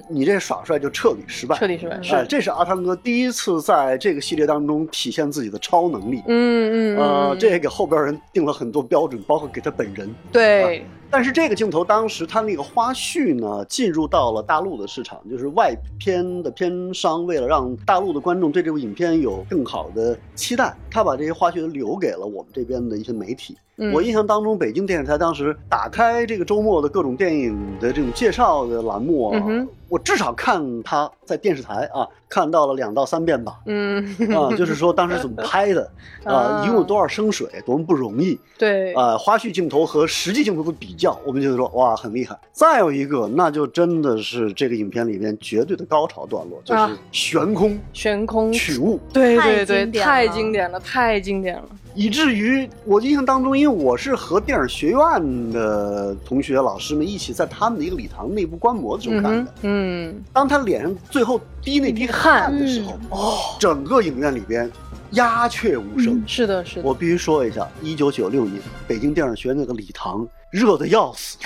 [0.09, 1.57] 你这耍帅就彻底失败。
[1.57, 6.23] 彻底失败，哎，是，这是阿汤哥第一次在这个系列当中体现自己的超能力。
[6.27, 10.15] 嗯嗯呃，嗯这也给后边人定了很多标准，包括给他本人。
[10.33, 23.57] 对，但是这个镜头当时他那个花絮呢，进入到了大陆的市场，就是外片的片商为了让大陆的观众对这部影片有更好的期待，他把这些花絮都留给了我们这边的一些媒体。
[23.79, 33.59] 嗯我印象当中，北京电视台当时打开这个周末的各种电影的这种介绍的栏目啊，嗯我至少看他在电视台啊看到了两到三遍吧。
[33.65, 35.91] 嗯啊，就是说当时怎么拍的
[36.25, 39.17] 啊，啊一共有多少升水，多么不容易对，啊！
[39.17, 42.37] 花絮镜头和实际镜头的比较，我们觉得说哇很厉害。
[42.53, 51.65] 再有一个，那就真的是这个影片里面绝对的高潮段落，就是啊悬空悬空，取物，对对对，太经典了，太经典了。
[51.99, 64.71] 以至于我印象当中，因为我是和电影学院的同学老师们一起在他们的一个礼堂内部观摩的时候嗯看的哼。，嗯，当他脸上最后滴那滴汗的时候，哦，整个影院里边
[65.11, 66.23] 鸦雀无声。
[66.25, 71.37] 是的，是的，我必须说一下，一九九六年北京电影学院那个礼堂热的要死，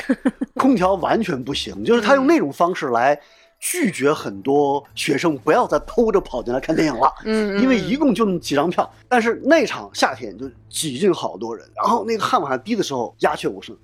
[0.57, 3.19] 空调完全不行，就是他用那种方式来
[3.65, 7.15] 拒绝很多学生不要再偷着跑进来看电影了。
[7.25, 13.75] 因为一共就那么几张票，但是那场夏天就挤进好多人，然后那个汗往下滴的时候鸦雀无声。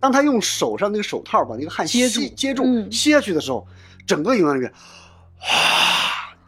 [0.00, 3.66] 当他用手上那个手套把那个汗接吸住接住嗯吸下去的时候，
[4.06, 4.72] 整个影院里面，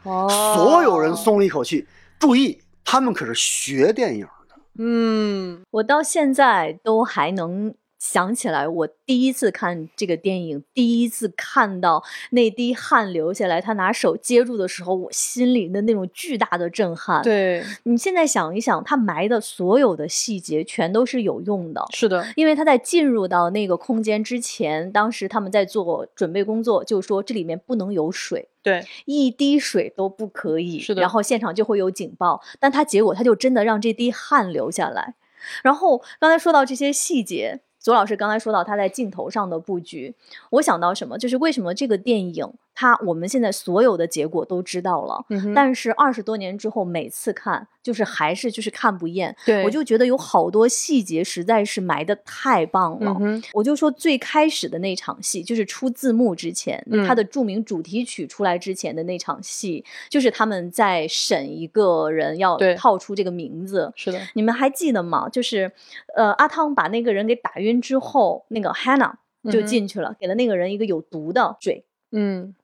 [0.05, 1.87] 哇所有人松了一口气。
[2.19, 4.55] 注意，他们可是学电影的。
[4.79, 21.85] 嗯我到现在都还能想起来，我第一次看这个电影，第一次看到那滴汗流下来，他拿手接住的时候，我心里的那种巨大的震撼。，对，你现在想一想，他埋的所有的细节全都是有用的。
[21.93, 30.81] 是的，因为他在进入到那个空间之前，当时他们在做准备工作，就说这里面不能有水，对，一滴水都不可以。
[30.81, 35.17] 是的然后现场就会有警报，但他结果他就真的让这滴汗流下来。
[35.63, 40.15] 然后刚才说到这些细节，左老师刚才说到他在镜头上的布局，
[40.51, 41.19] 我想到什么？
[41.19, 49.37] 就是为什么这个电影，它我们现在所有的结果都知道了，嗯但是二十多年之后每次看，就是还是就是看不厌。
[49.45, 53.15] 对，我就觉得有好多细节实在是埋的太棒了。
[53.21, 63.93] 嗯，我就说最开始的那场戏，就是出字幕之前，嗯他的著名主题曲出来之前的那场戏，就是他们在审一个人要套出这个名字。
[63.95, 65.29] 是的，你们还记得吗？
[65.29, 65.71] 就是，
[66.17, 69.13] 呃，阿汤把那个人给打晕之后，那个 Hannah
[69.53, 71.85] 就进去了，给了那个人一个有毒的水。
[72.13, 72.57] 嗯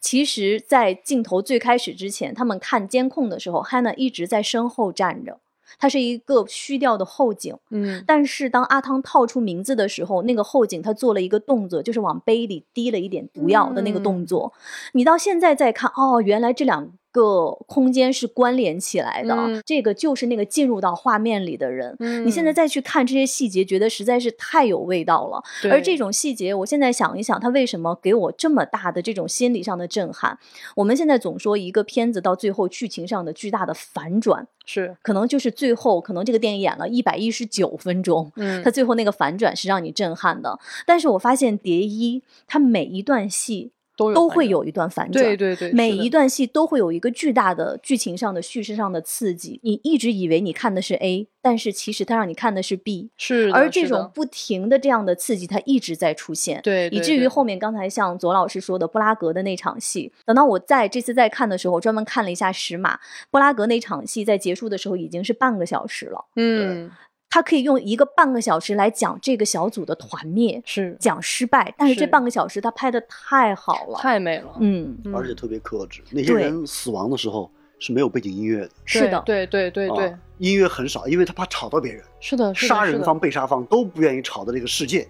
[0.00, 5.38] 其实，在镜头最开始之前，他们看监控的时候，Hannah 一直在身后站着，
[5.78, 7.56] 它是一个虚掉的后景。
[7.70, 14.52] 嗯但是当阿汤套出名字的时候，那个后景他做了一个动作，就是往杯里滴了一点毒药的那个动作。
[14.92, 21.94] 你到现在再看，哦，原来这两个空间是关联起来的，嗯这个就是那个进入到画面里的人。
[22.00, 25.40] 嗯你现在再去看这些细节，觉得实在是太有味道了。
[25.70, 30.36] 而这种细节，我现在想一想，它为什么给我这么大的这种心理上的震撼？
[30.74, 40.58] 我们现在总说一个片子到最后剧情上的巨大的反转，是可能就是最后，可能这个电影演了一百一十九分钟，嗯它最后那个反转是让你震撼的。
[40.84, 49.60] 但是我发现《蝶衣》它每一段戏都都会有一段反转，对对对，每一段戏都会有一个巨大的剧情上的、叙事上的刺激。
[49.62, 53.10] 你一直以为你看的是 A，但是其实他让你看的是 B。
[53.16, 62.98] 是而这种不停的这样的刺激，它一直在出现，对，以至于后面刚才像左老师说的布拉格的那场戏，等到我在这次再看的时候，我专门看了一下时码，
[63.30, 66.24] 布拉格那场戏在结束的时候已经是半个小时了。
[66.36, 66.90] 嗯
[67.34, 76.00] 他可以用一个半个小时来讲这个小组的团灭，是讲失败，但是这半个小时他拍的太好了，太美了，嗯，嗯而且特别克制。
[76.12, 82.04] 那些人死亡的时候是没有背景音乐的，是的，对对对对音乐很少，因为他怕吵到别人。
[82.20, 85.08] 是的，是的杀人方、被杀方都不愿意吵到这个世界，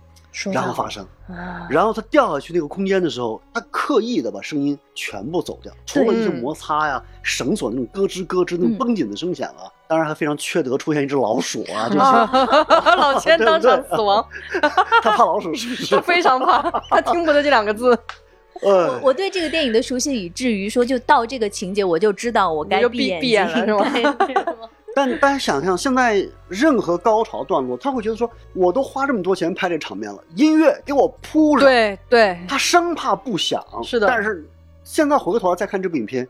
[0.50, 1.06] 然后发生。
[1.28, 14.26] 啊然后他掉下去那个空间的时候，他刻意的把声音全部走掉，除了一些嗯摩擦呀、绳索那种咯吱咯吱那种嗯绷紧的声响啊，当然还非常缺德，出现一只老鼠啊，就是啊老千当场死亡，
[15.02, 16.00] 他怕老鼠是不是？
[16.02, 17.96] 非常怕，他听不得这两个字，
[18.62, 23.84] 呃，我对这个电影的熟悉，以至于说，就到这个情节，我就知道我该闭眼闭眼睛了。
[23.90, 24.16] 是吗
[24.96, 34.06] 但大家想象，现在任何高潮段落，他会觉得说，我都花这么多钱拍这场面了，音乐给我铺上，对对，他生怕不响，是的。
[34.06, 34.48] 但是
[34.84, 36.26] 现在回过头来再看这部影片，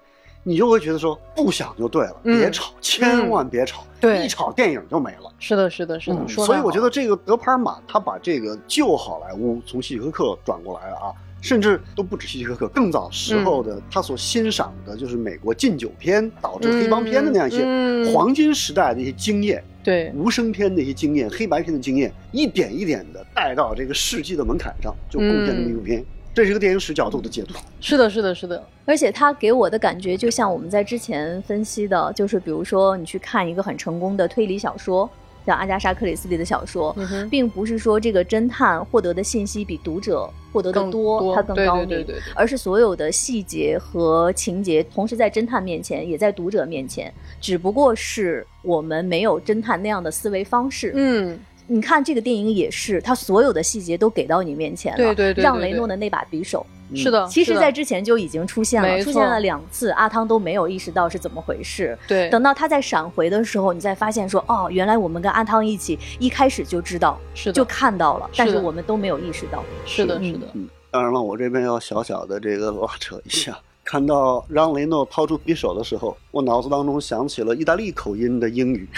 [0.47, 5.33] 你就会觉得说，不想就对了，嗯别吵，千万别吵，对一吵电影就没了。
[5.39, 11.09] 是的，是的，是的，所以我觉得这个德帕尔玛他把这个旧好莱坞从希区柯克转过来了啊，
[11.41, 26.05] 甚至都不止希区柯克，更早时候的他所欣赏的就是美国禁酒片导致黑帮片的那样一些黄金时代的一些经验，对无声片的一些经验，黑白片的经验，一点一点的带到这个世纪的门槛上，就贡献这么一部片。
[26.35, 27.55] 这是一个电影史角度的解读。
[27.81, 35.09] 是的，是的，是的，而且他给我的感觉，就像我们在之前分析的，就是比如说你去看一个很成功的推理小说，
[35.47, 50.93] 像阿加莎·克里斯蒂的小说，嗯，并不是说这个侦探获得的信息比读者获得的多，他更对高明，对对对对而是所有的细节和情节同时在侦探面前，也在读者面前，只不过是我们没有侦探那样的思维方式。
[50.97, 54.97] 嗯，你看这个电影也是，它所有的细节都给到你面前了。
[54.99, 61.97] 对对对对让对雷诺的那把匕首，是的，其实，在之前就已经出现了，出现了两次，阿汤都没有意识到是怎么回事。
[62.07, 69.65] 对，等到他在闪回的时候，你再发现说，哦，原来我们跟阿汤一起一开始就知道，是的，就看到了，但是我们都没有意识到。
[69.87, 73.59] 是的，嗯是的，嗯，当然了，我这边要小小的这个拉扯一下。
[73.85, 78.89] 看到让雷诺掏出匕首的时候，我脑子当中想起了意大利口音的英语。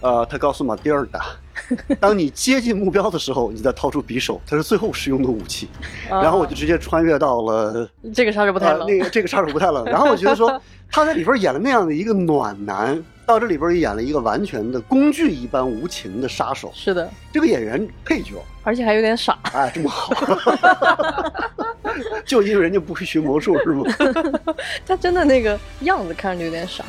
[0.00, 1.24] 呃， 他告诉马蒂尔达，
[2.00, 5.68] 当你接近目标的时候，你再掏出匕首，它是最后使用的武器。
[6.08, 9.84] 然后我就直接穿越到了啊这个杀手不太冷，呃那个这个杀手不太冷。
[9.84, 16.72] 然后我觉得说，他在里边演了那样的一个暖男，到这里边演了一个完全的工具一般无情的杀手。
[16.74, 20.12] 是的，这个演员配角，而且还有点傻，哎，这么好，
[22.24, 23.84] 就因为人家不会学魔术是吗？
[24.86, 26.84] 他真的那个样子看着就有点傻。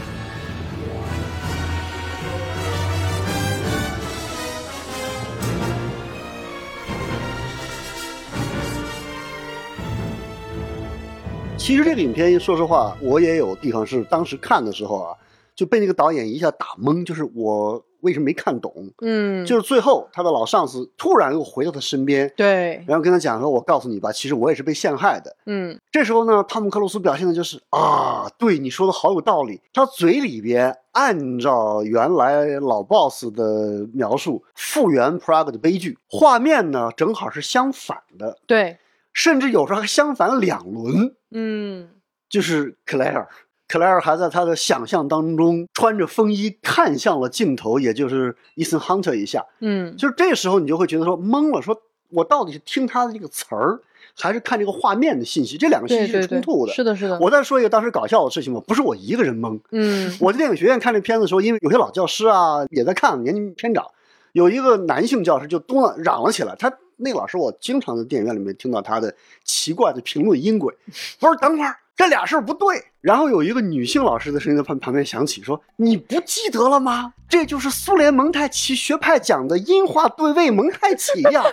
[11.60, 15.14] 其实这个影片，说实话，我也有地方是当时看的时候啊，
[15.54, 18.74] 就被那个导演一下打懵，就是我为什么没看懂？
[19.02, 29.62] 嗯，就是最后他的老上司突然又回到他身边，对，然后跟他讲说：“我告诉你吧，其实我也是被陷害的。”嗯，这时候呢，汤姆克鲁斯表现的就是啊，对你说的好有道理。
[29.72, 38.78] 他嘴里边按照原来老 boss 的描述复原 Prague 的悲剧，画面呢正好是相反的，对，
[39.14, 41.16] 甚至有时候还相反两轮。
[41.32, 41.90] 嗯，
[42.30, 43.28] 就是克莱尔，
[43.68, 49.46] 克莱尔还在他的想象当中穿着风衣看向了镜头，也就是伊森亨特一下。
[49.60, 53.80] 嗯，就是这时候你就会觉得说懵了，说我到底是听他的这个词儿，
[54.18, 55.58] 还是看这个画面的信息？
[55.58, 56.74] 这两个信息是冲突的。
[56.74, 59.60] 是的，是的，我再说一个当时搞笑的事情吧，不是我一个人懵。
[59.72, 63.86] 嗯，我在电影学院看这片子的时候，因为有些老教师啊也在看，年纪偏长，
[64.32, 66.56] 有一个男性教师就嘟囔嚷了起来。
[66.58, 70.76] 他那老师，我经常在电影院里面听到他的奇怪的评论音轨，
[71.20, 77.14] 我说等会儿这俩事儿不对，然后有一个女性老师的声音在旁旁边响起，说：“你不记得了吗？
[77.30, 81.44] 这就是苏联蒙太奇学派讲的音画对位蒙太奇呀！”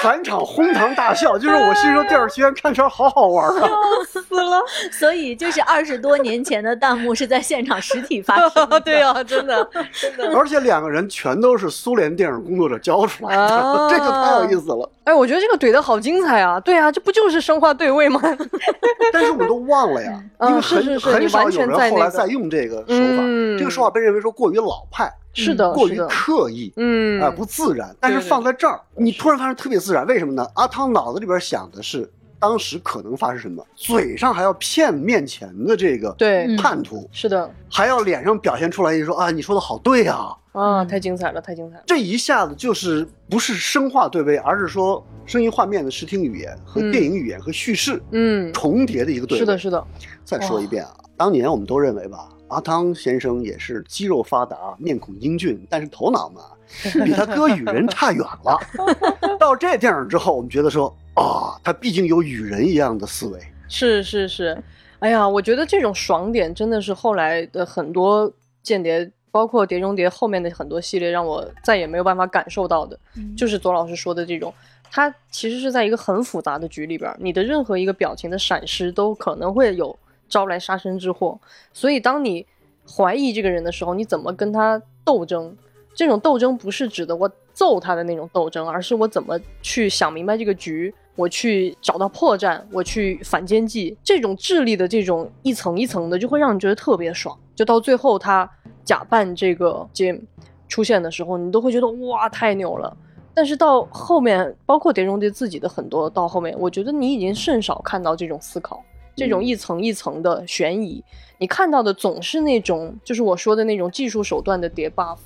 [0.00, 3.68] 全场哄堂大笑，就是我心说，电影学院看片好好玩啊！
[4.10, 4.62] 笑死了。
[4.90, 8.80] 所以就是二十多年前的弹幕是在现场实体发生的。
[8.80, 10.34] 对啊，真的真的。
[10.34, 14.90] 而且两个人全都是苏联电影工作者教出来的，啊这就太有意思了。
[15.04, 16.58] 哎，我觉得这个怼的好精彩啊！
[16.60, 18.20] 对啊，这不就是生化对位吗？
[19.12, 23.22] 但是我们都忘了呀，嗯因为很是是是很少有人后来再用这个手法。
[23.24, 26.72] 嗯这个手法被认为说过于老派，是的，过于刻意。
[26.76, 27.94] 嗯啊、不自然。
[28.00, 30.46] 但是放在这儿，你突然发现特别自然，为什么呢？
[30.54, 32.10] 阿汤脑子里边想的是
[32.42, 41.84] 当时可能发生什么，嘴上还要骗面前的这个对嗯叛徒，是的还要脸上表现出来一说啊，你说的好对啊，啊，嗯太精彩了，太精彩了。
[41.86, 49.38] 这一下子就是不是声画对位，而是说声音画面的视听语言和嗯电影语言和叙事嗯，重叠的一个对位。
[49.38, 49.86] 是的，是的，
[50.24, 56.42] 再说一遍啊，当年我们都认为吧，阿汤先生也是肌肉发达、面孔英俊，但是头脑嘛，
[57.04, 58.58] 比他哥雨人差远了。
[59.38, 63.40] 到这电影之后，我们觉得说啊，他毕竟有与人一样的思维。
[63.68, 64.62] 是是是。
[64.98, 68.32] 哎呀，我觉得这种爽点真的是后来的很多
[68.62, 72.98] 间谍，包括《碟中谍》后面的很多系列，让我再也没有办法感受到的，
[73.36, 74.54] 就是左老师说的这种。
[74.90, 79.98] 它其实是在一个很复杂的局里边，你的任何一个表情的闪失都可能会有
[80.28, 81.40] 招来杀身之祸。
[81.72, 82.46] 所以，当你
[82.86, 85.56] 怀疑这个人的时候，你怎么跟他斗争？
[85.94, 93.96] 这种斗争不是指的我揍他的那种斗争，而是我怎么去想明白这个局，我去找到破绽，我去反间计。
[94.02, 97.38] 这种智力的这种一层一层的，就会让你觉得特别爽。
[97.54, 98.48] 就到最后他
[98.84, 100.20] 假扮这个 Jim
[100.68, 102.96] 出现的时候，你都会觉得哇太牛了。
[103.34, 108.82] 但是到后面，包括碟中谍自己的很多到后面，我觉得你已经甚少看到这种思考，
[109.16, 111.02] 这种一层一层的悬疑。
[111.38, 115.18] 你看到的总是那种，就是我说的那种技术手段的叠 buff，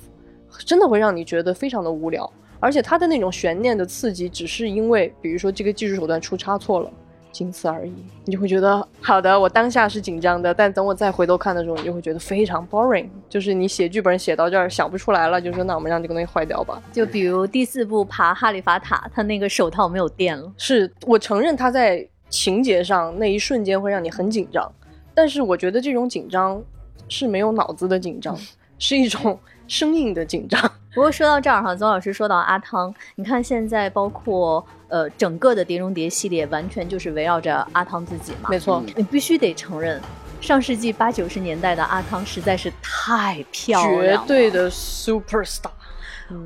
[0.65, 2.31] 真的会让你觉得非常的无聊。
[2.59, 6.91] 而且它的那种悬念的刺激，只是因为比如说这个技术手段出差错了，
[7.31, 7.93] 仅此而已。
[8.25, 13.07] 你就会觉得好的，我当下是紧张的，但等我再回头看的时候，你就会觉得非常 boring。
[13.29, 16.81] 就是你写剧本写到这儿想不出来了，就说那我们让这个东西坏掉吧。
[16.91, 20.51] 就比如第四部爬哈利法塔，他那个手套没有电了。
[20.57, 24.69] 是我承认他在情节上那一瞬间会让你很紧张，
[25.13, 26.61] 但是我觉得这种紧张
[27.07, 28.37] 是没有脑子的紧张，
[28.79, 30.61] 是一种生硬的紧张。
[30.93, 38.49] 不过说到这儿哈，邹老师说到阿汤，你看现在包括呃整个的《碟中谍》系列，完全就是围绕着阿汤自己嘛。
[38.49, 40.01] 没错，你必须得承认，
[40.41, 45.69] 上世纪八九十年代的阿汤实在是太漂亮绝，对的 super star。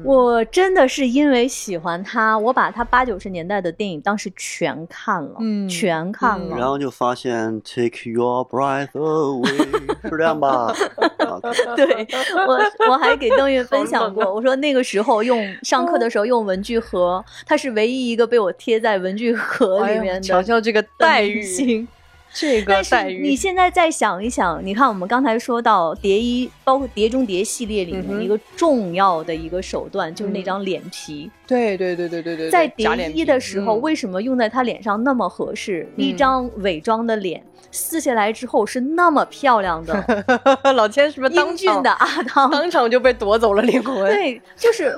[0.04, 6.56] 我真的是因为喜欢他，我把他八九十年代的电影当时全看了，嗯全看了。
[6.58, 10.74] 然后就发现 Take your breath away，是这样吧？
[11.20, 11.40] 啊
[11.76, 12.08] 对
[12.48, 12.60] 我，
[12.92, 21.88] 我还给邓运分享过，我说那个时候用 上课的时候用文具盒，他是唯一一个被我贴在文具盒里面的瞧瞧这个待遇，星。
[22.34, 31.30] 这个但是待遇，你现在再想一想，你看我们刚才说到蝶衣，包括《碟中谍》系列里面一个重要的一个手段，就是那嗯张脸皮。
[31.46, 35.88] 对对对对对对，在谍对假脸皮一的时候，嗯为什么用在他脸上那么合适？
[35.98, 40.26] 一嗯张伪装的脸撕下来之后是那么漂亮的
[40.76, 42.52] 老千是不是英俊的阿汤？
[42.52, 44.06] 当场就被夺走了灵魂？
[44.14, 44.96] 对，就是，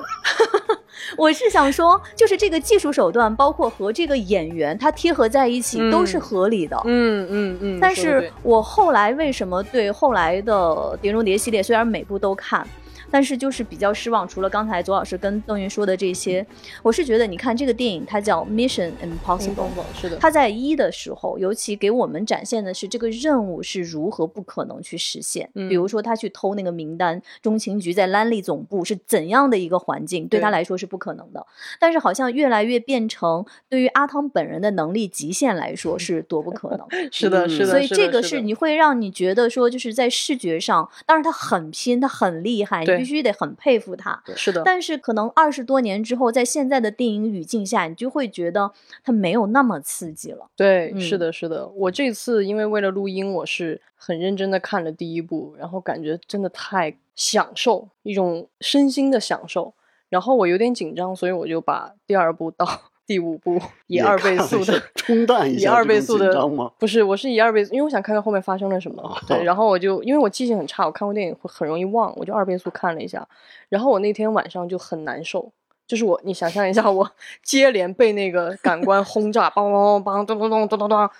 [1.16, 6.76] 我是想说，就是这个技术手段，包括和这个演员他贴合在一起，嗯都是合理的。
[6.84, 7.78] 嗯嗯嗯。
[7.80, 10.52] 但是我后来为什么对后来的
[10.98, 12.66] 《碟中谍》系列虽然每部都看，
[13.10, 14.26] 但是就是比较失望。
[14.26, 16.46] 除了刚才左老师跟邓云说的这些，
[16.82, 19.54] 我是觉得你看这个电影，它叫《Mission Impossible》。
[20.00, 25.48] 是的，它在一的时候，尤其给我们展现的是这个任务是如何不可能去实现。
[25.54, 31.44] 嗯比如说，他去偷那个名单，中情局在兰利总部是怎样的一个环境，对他来说是不可能的。
[31.80, 36.86] 但是好像越来越变成对于阿汤本人的能力极限来说 是多不可能。
[37.10, 44.22] 是的，嗯是的，所以这个是你会让你觉得说，就是在视觉上，当然他很拼，他很厉害，必须得很佩服他。
[44.36, 48.70] 是的，但是可能二十多年之后，在现在的电影语境下，你就会觉得
[49.02, 50.48] 它没有那么刺激了。
[50.56, 51.66] 对，嗯是的，是的。
[51.68, 59.74] 我这次因为为了录音，我是很认真的看了第一部，然后感觉真的太享受，一种身心的享受。
[60.10, 62.64] 然后我有点紧张，所以我就把第二部到
[63.06, 66.32] 第五部以二倍速的 冲淡一以下以二倍速的？
[66.78, 69.02] 不是，我是以二倍速，因为我想看看后面发生了什么。
[69.02, 73.26] 哦对，然后我就因为我记性很差，我看过电影会很容易忘，我就二倍速看了一下。
[73.68, 75.52] 然后我那天晚上就很难受，
[75.86, 77.10] 就是我，你想象一下，我
[77.42, 81.10] 接连被那个感官轰炸，梆梆梆梆，咚咚咚咚咚咚。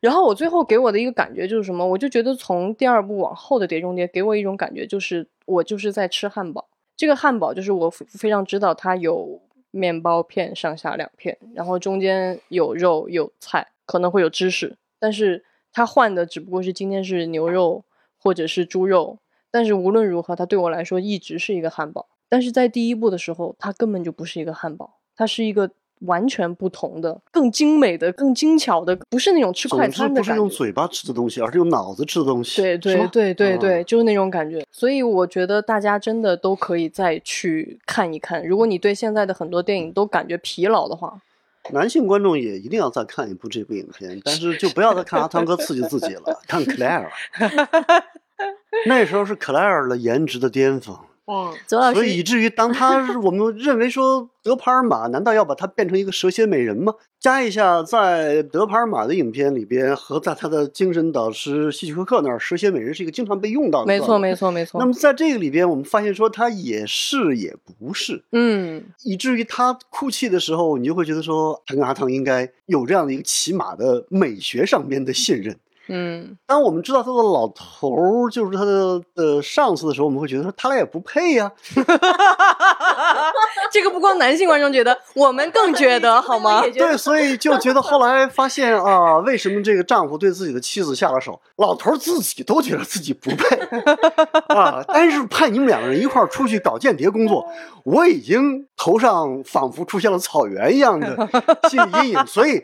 [0.00, 1.86] 然后我最后给我的一个感觉就是什么？
[1.86, 6.66] 我就觉得从第二部往后的《碟中谍》给我一种感觉，就是我就是在吃汉堡。
[6.96, 9.40] 这个汉堡就是我非常知道它有
[9.72, 17.84] 面包片上下两片，然后中间有肉有菜，可能会有芝士，但是它换的只不过是今天是牛肉
[18.16, 19.18] 或者是猪肉。
[19.50, 22.08] 但是无论如何，它对我来说一直是一个汉堡。
[22.28, 25.70] 但是在第一步的时候，它根本就不是一个汉堡，它是一个
[26.06, 32.60] 完全不同的、更精美的、更精巧的，不是那种吃快餐的不是用嘴巴吃的东西，而是用脑子吃的东西。
[32.60, 34.64] 对对对对对，就是那种感觉。
[34.70, 38.46] 所以我觉得大家真的都可以再去看一看。
[38.46, 41.20] 如果你对现在的很多电影都感觉疲劳的话，
[41.70, 47.08] 男性观众也一定要再看一部这部影片，但是就不要再看阿汤哥刺激自己了，看 Claire。
[48.86, 51.54] 那时候是克莱尔的颜值的巅峰，嗯，
[51.94, 56.94] 所以以至于当他 我们认为说德帕尔玛难道要把它变成一个蛇蝎美人吗？
[57.20, 63.86] 加一下，在德帕尔玛的影片里边和在他的精神导师希区柯克那儿，蛇蝎美人是一个经常被用到的。
[63.86, 64.80] 没错，没错，没错。
[64.80, 75.56] 那么在这个里边，我们发现说他也是也不是，嗯，以至于他哭泣的时候，你就会觉得说他跟阿汤应该有这样的一个起码的美学上边的信任。
[75.94, 81.52] 嗯，当我们知道他的老头儿就是他的的上司的时候，我们会觉得说他俩也不配呀。
[83.70, 86.62] 这个不光男性观众觉得，我们更觉得好吗？
[86.72, 93.56] 对，所以就觉得后来发现啊，为什么这个丈夫对自己的妻子下了手，老头自己都觉得自己不配
[94.54, 94.82] 啊。
[94.88, 97.46] 但是派你们两个人一块儿出去搞间谍工作，
[97.84, 101.16] 我已经头上仿佛出现了草原一样的
[101.68, 102.62] 心理阴影，所以。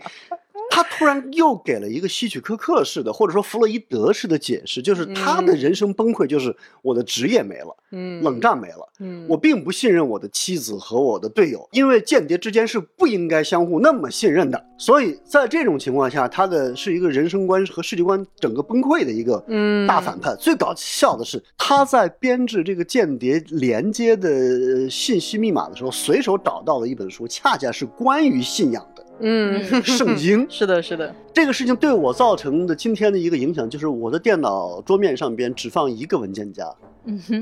[0.71, 14.63] 他突然又给了一个希区柯克式的，或者说弗洛伊德式的解释，就是他的人生崩溃就是我的职业没了，嗯，冷战没了，嗯，我并不信任我的妻子和我的队友，因为间谍之间是不应该相互那么信任的。
[14.77, 19.43] 所以在这种情况下，他的是一个人生观和世界观整个崩溃的一个
[19.89, 20.35] 大反派。
[20.37, 28.98] 最搞笑的是，他在编制这个间谍连接的信息密码的时候，随手找到了一本书，恰恰是关于信仰的。
[29.21, 31.15] 嗯，圣经 是的，是的。
[31.33, 36.65] 这个事情对我造成的今天的一个影响，就是我的电脑桌面上边只放一个文件夹，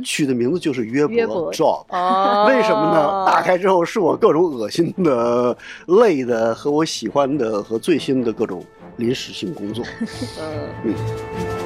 [0.04, 1.84] 取的名字就是约伯 job。
[2.48, 3.24] 为什么呢？
[3.26, 5.56] 打开之后是我各种恶心的、
[6.00, 8.64] 累的和我喜欢的和最新的各种
[8.96, 9.84] 临时性工作。
[10.84, 11.65] 嗯。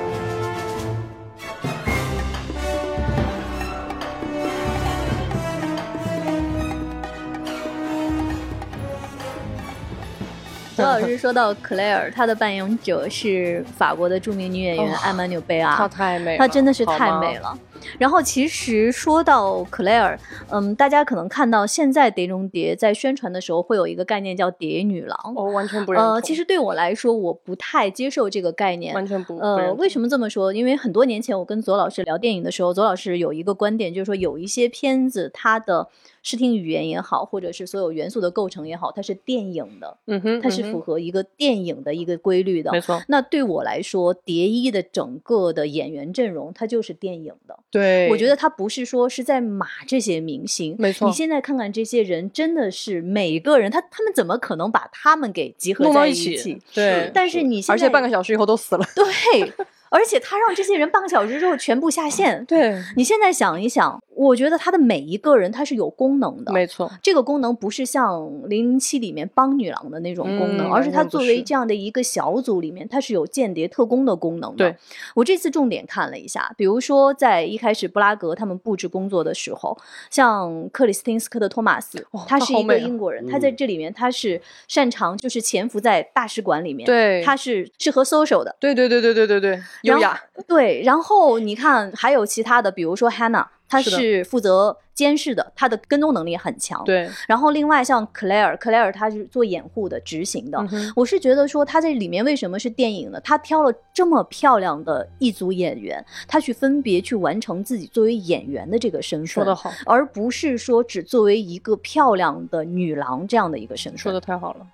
[10.84, 17.56] 何老师说到 Claire，她的扮演者是法国的著名女演员艾玛纽贝尔，她太美，她真的是太美了。
[17.98, 20.18] 然后其实说到 Claire，
[20.50, 26.12] 嗯，大家可能看到现在《碟中谍》在宣传的时候会有一个概念叫“谍女郎”，我完全不认同。
[26.14, 29.38] 呃，其实对我来说，我不太接受这个概念，完全不。
[29.38, 30.52] 呃，为什么这么说？
[30.52, 35.88] 因为很多年前我跟左老师聊电影的时候，左老师有一个观点，就是说有一些片子它的。
[36.22, 43.00] 视听语言也好，或者是所有元素的构成也好，它是电影的，嗯哼，它是符合一个电影的一个规律的，没错。
[43.08, 47.58] 那对我来说，蝶衣的整个的演员阵容，它就是电影的。
[47.70, 51.06] 对，我觉得他不是说是在骂这些明星，没错。
[51.08, 56.60] 你现在看看这些人，真的是每个人，他他们怎么可能把他们给集合在一起？
[56.74, 57.10] 对。
[57.14, 58.84] 但是你，而且半个小时以后都死了。
[58.94, 59.52] 对。
[59.90, 62.44] 而且他让这些人半个小时之后全部下线。
[62.46, 66.52] 对你现在想一想，我觉得他的每一个人他是有功能的。
[66.52, 74.70] 没错，这个功能不是像《零零七》里面帮女郎的那种功能，而是他作为这样的一个小组里面，他是有间谍特工的功能的。
[74.70, 74.76] 对，
[75.14, 79.76] 我这次重点看了一下，比如说在一开始布拉格他们布置工作的时候，
[80.08, 88.54] 像克里斯汀斯科的托马斯，他是一个英国人，他在这里面他是擅长就是潜伏在大使馆里面，对，他是适合 social 的。
[88.60, 90.20] 对对对对对对对，优雅。
[90.46, 90.82] 对。
[90.82, 96.82] 然后你看还有其他的，比如说 Hannah，她是负责监视的，她的跟踪能力很强。
[96.84, 100.58] 对，然后另外像 Claire，Claire 她是做掩护的、执行的。
[100.94, 103.20] 我是觉得说她这里面为什么是电影呢？
[103.20, 113.98] 她挑了这么漂亮的一组演员，她去分别去完成自己作为演员的这个身份，说得好，而不是说只作为一个漂亮的女郎这样的一个身份。
[113.98, 114.66] 说的太好了。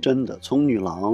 [0.00, 1.12] 真的，从女郎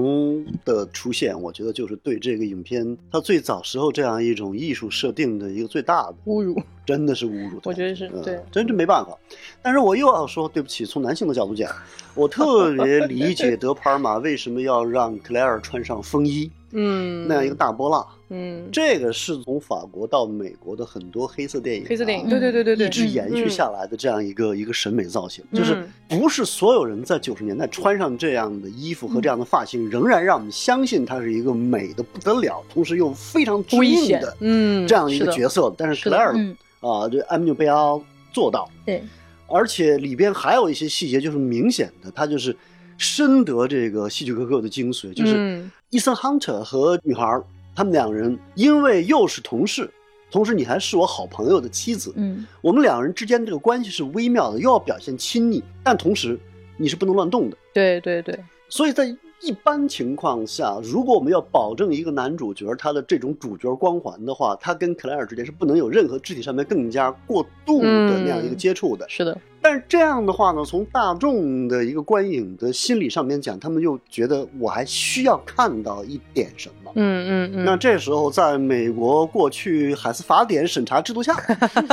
[0.64, 6.54] 的出现，我觉得就是对这个影片它最早时候这样一种艺术设定的一个最大的侮辱，
[6.84, 7.58] 真的是侮辱。
[7.64, 9.16] 我觉得是对，真是没办法。
[9.62, 11.74] 但是我又要说对不起，从男性的角度讲，
[12.14, 18.06] 我特别理解德帕尔玛为什么要让克莱尔穿上风衣， 嗯，那样一个大波浪。
[18.30, 22.28] 嗯，这个是从法国到美国的很多黑色电影啊，黑色电影，嗯。
[22.28, 22.76] 对对对对。
[22.76, 25.74] 对，一直延续嗯下来的这样一个一个审美造型，就是
[26.10, 26.20] 嗯。
[26.20, 34.18] 不是所有人在九十年代穿上这样的衣服和这样的发型，仍然让我们相信它是一个美的不得了，同时又非常致危险。
[34.18, 35.74] 命的，嗯，这样一个角色。
[35.76, 36.16] 但是是的。
[36.16, 38.02] 克莱尔嗯，啊，这安米纽贝奥
[38.32, 39.02] 做到，对，
[39.46, 42.54] 而且里边还有一些细节，就是明显的，他就是
[42.98, 45.70] 深得这个希区柯克的精髓，就是嗯。
[45.90, 47.42] 伊森亨特和女孩儿
[47.78, 49.88] 他们两人因为又是同事，
[50.32, 56.36] 同时你还是我好朋友的妻子，嗯我们两人之间这个关系是微妙的，又要表现亲昵，但同时
[56.76, 57.56] 你是不能乱动的。
[57.72, 58.36] 对对对，
[58.68, 69.06] 所以在一般情况下，如果我们要保证一个男主角他的这种主角光环的话，他跟克莱尔之间是不能有任何肢体上面更加过度的那样一个接触的。
[69.08, 76.90] 是的，但是这样的话呢，从大众的一个观影的心理上面讲，他们又觉得我还需要看到一点什么。
[76.96, 81.32] 嗯嗯嗯，那这时候，在美国过去海斯法典审查制度下，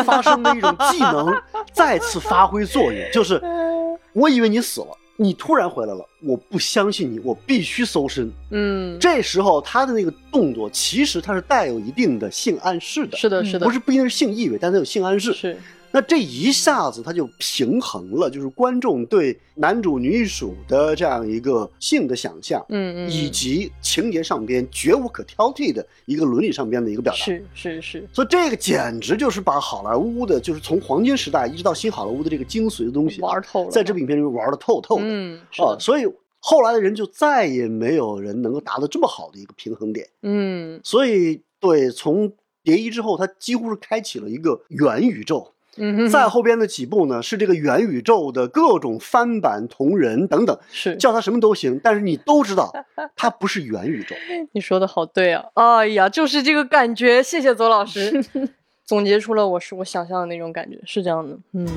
[0.03, 1.31] 发生的一种技能
[1.71, 3.39] 再次发挥作用，就是
[4.13, 8.29] 我以为你死了，你突然回来了，我不相信你，我必须搜身。
[8.51, 15.33] 嗯，这时候他的那个动作，其实他是带有一定的性暗示的，是的，是的，不是不一定是性意味，但他有性暗示。
[15.33, 15.57] 是，
[15.95, 27.17] 那这一下子他就平衡了，就是观众对男主女主的这样一个性的想象，嗯嗯，以及情节上边绝无可挑剔的一个伦理上边的一个表达。
[27.17, 36.05] 是是是，所以这个简直就是把好莱坞的，就是从黄金时代一直到新好莱坞的这个精髓的东西啊玩透了，在这部影片里面玩的透透的、嗯啊，所以
[36.41, 40.05] 后来的人就再也没有人能够达到这么好的一个平衡点。
[40.23, 42.33] 嗯所以对，从
[42.63, 45.53] 蝶衣之后，他几乎是开启了一个元宇宙。
[45.77, 52.71] 嗯哼，再后边的几部呢，是这个元宇宙的各种翻版同人等等，是叫它什么都行，但是你都知道，
[53.15, 54.15] 它不是元宇宙。
[54.53, 55.43] 你说的好对啊！
[55.53, 57.21] 哎呀，就是这个感觉。
[57.21, 58.23] 谢谢左老师，
[58.85, 61.37] 总结出了我是我想象的那种感觉，是这样的。
[61.53, 61.67] 嗯。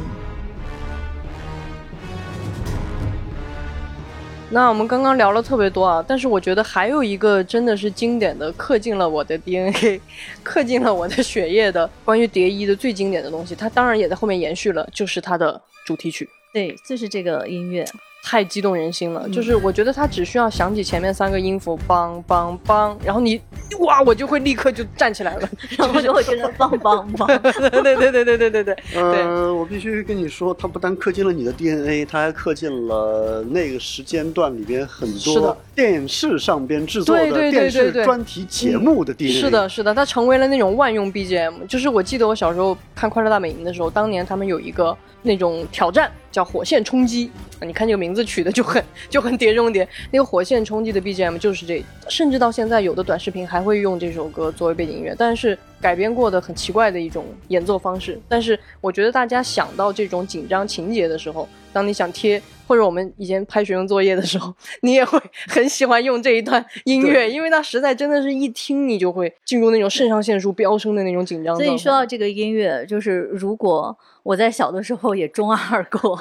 [4.50, 10.00] 那我们刚刚聊了特别多啊，但是我觉得还有一个真的是经典的，刻进了我的 DNA，
[10.42, 16.26] 刻进了我的血液的关于蝶衣的最经典的东西，它当然也在后面延续了，就是它的主题曲。
[16.52, 17.84] 对，就是这个音乐
[18.24, 19.28] 太激动人心了。
[19.28, 23.40] 就是我觉得他只需要响起前面三个音符，梆梆梆，然后你
[23.80, 27.26] 哇，我就会立刻就站起来了， 然后就会跟着梆梆梆。
[27.70, 28.76] 对对对对对对对。
[28.96, 39.40] 嗯， 我必须跟你说，它不但刻进了你的 DNA，它还刻进了那个时间段里边很多电视上边制作的电视专题节目的 DNA。
[39.40, 41.66] 是的，是的，它成为了那种万用 BGM。
[41.66, 46.10] 就是我记得我小时候看《快乐大本营》的时候，当年他们有一个那种挑战。
[46.38, 47.28] 叫火线冲击，
[47.58, 48.80] 啊你看这个名字取的就很
[49.10, 49.88] 就很碟中谍。
[50.12, 58.20] 那个火线冲击的 BGM 就是这，甚至到现在有的短视频还会用这首歌作为背景音乐，但是改编过的很奇怪的一种演奏方式。
[58.28, 64.52] 但是我觉得大家想到这种紧张情节的时候，当你想贴，或者我们以前拍学生作业的时候，
[64.82, 71.56] 你也会很喜欢用这一段音乐，因为它实在真的是一听你就会进入那种肾上腺素飙升的那种紧张。
[71.56, 76.20] 所以说到这个音乐，就是如果我在小的时候也中二过，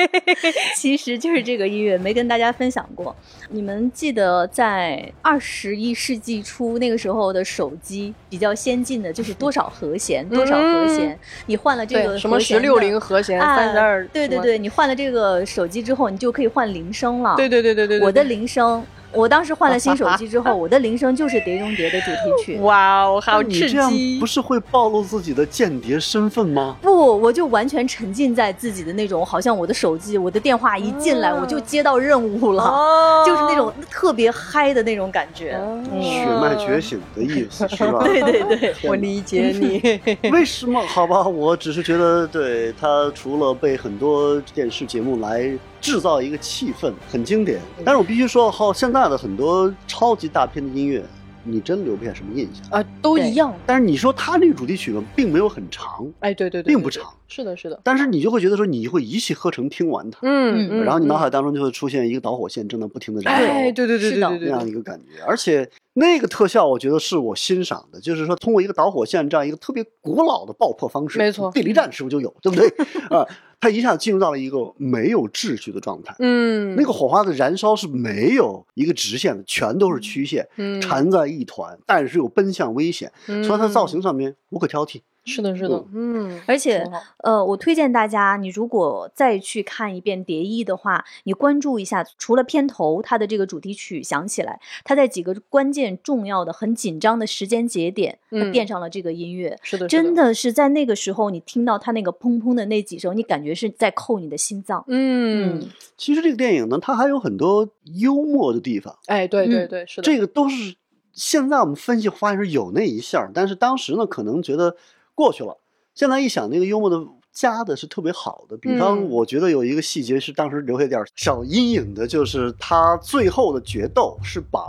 [0.74, 3.14] 其实就是这个音乐没跟大家分享过。
[3.50, 17.34] 你们记得在二十一世纪初那个时候的手机比较先进的，就是多少和弦，多少和弦，你换了这个什么十六零和弦、啊三十二，对对对，你换了这个手机之后，你就可以换铃声了。
[17.36, 18.84] 对对对对对对，我的铃声，
[19.14, 22.58] 我当时换了新手机之后，我的铃声就是《碟中谍》的主题曲。
[22.60, 23.92] 哇哦，好刺那你这样！
[24.20, 26.76] 不是会暴露自己的间谍身份吗？
[26.82, 35.52] 不，我就完全沉浸在自己的那种，好像我的手机、我的电话一进来，哦我就接到任务了，哦 就是那种特别嗨的那种感觉。
[35.54, 38.02] 哦血脉觉醒的意思 是吧？
[38.04, 40.00] 对对对，我理解你。
[40.30, 40.80] 为什么？
[40.86, 45.50] 好吧，我只是觉得，对他除了被很多电视节目来
[45.84, 47.60] 制造一个气氛，很经典。
[47.84, 51.04] 但是我必须说，好，现在的很多超级大片的音乐，
[51.44, 52.64] 你真留不下什么印象。
[52.70, 53.54] 啊，都一样。
[53.66, 57.78] 但是你说它那个主题曲呢，并没有很长，哎，对对对，对对并不长是的，是的。
[57.84, 63.52] 但是你就会觉得说，你会一气呵成听完它，嗯嗯然后你脑海嗯当中就会出现一个导火线正在不停的燃烧。
[63.52, 72.68] 哎，对对对是的对对对对，那样一个感觉，而且那个特效，我觉得是我欣赏的，就是说通过一个导火线这样一个特别古老的爆破方式，没错地理战是不是就有，对不对？
[73.16, 73.24] 啊，
[73.60, 76.14] 它一下子进入到了一个没有秩序的状态。
[76.18, 85.00] 嗯，那个火花的燃烧是没有一个直线的，全都是曲线，嗯缠在一团，但是又奔向危险，嗯所以它造型上面无可挑剔。
[85.24, 86.84] 是的，是的，嗯，而且
[87.18, 99.58] 呃，我推荐大家，你如果再去看一遍《蝶衣》的话，你关注一下，除了片头它的这个主题曲响起来，它在几个关键、重要的、很紧张的时间节点，它嗯垫上了这个音乐。
[99.62, 104.84] 是的，是真，的是在那个时候，你听到它那个砰砰的那几声，你感觉是在扣你的心脏。
[104.88, 105.62] 嗯，
[105.96, 110.74] 其实这个电影呢，它还有很多幽默的地方，哎，对对嗯对，是的，这个都是
[111.14, 114.76] 现在我们分析发现是有那一下，但是当时呢，可能觉得
[115.14, 115.58] 过去了。
[115.94, 117.00] 现在一想，那个幽默的
[117.32, 118.56] 加的是特别好的。
[118.56, 124.60] 比方，嗯我觉得有一个细节是当时留下点儿小阴影的，就是他最后的决斗是把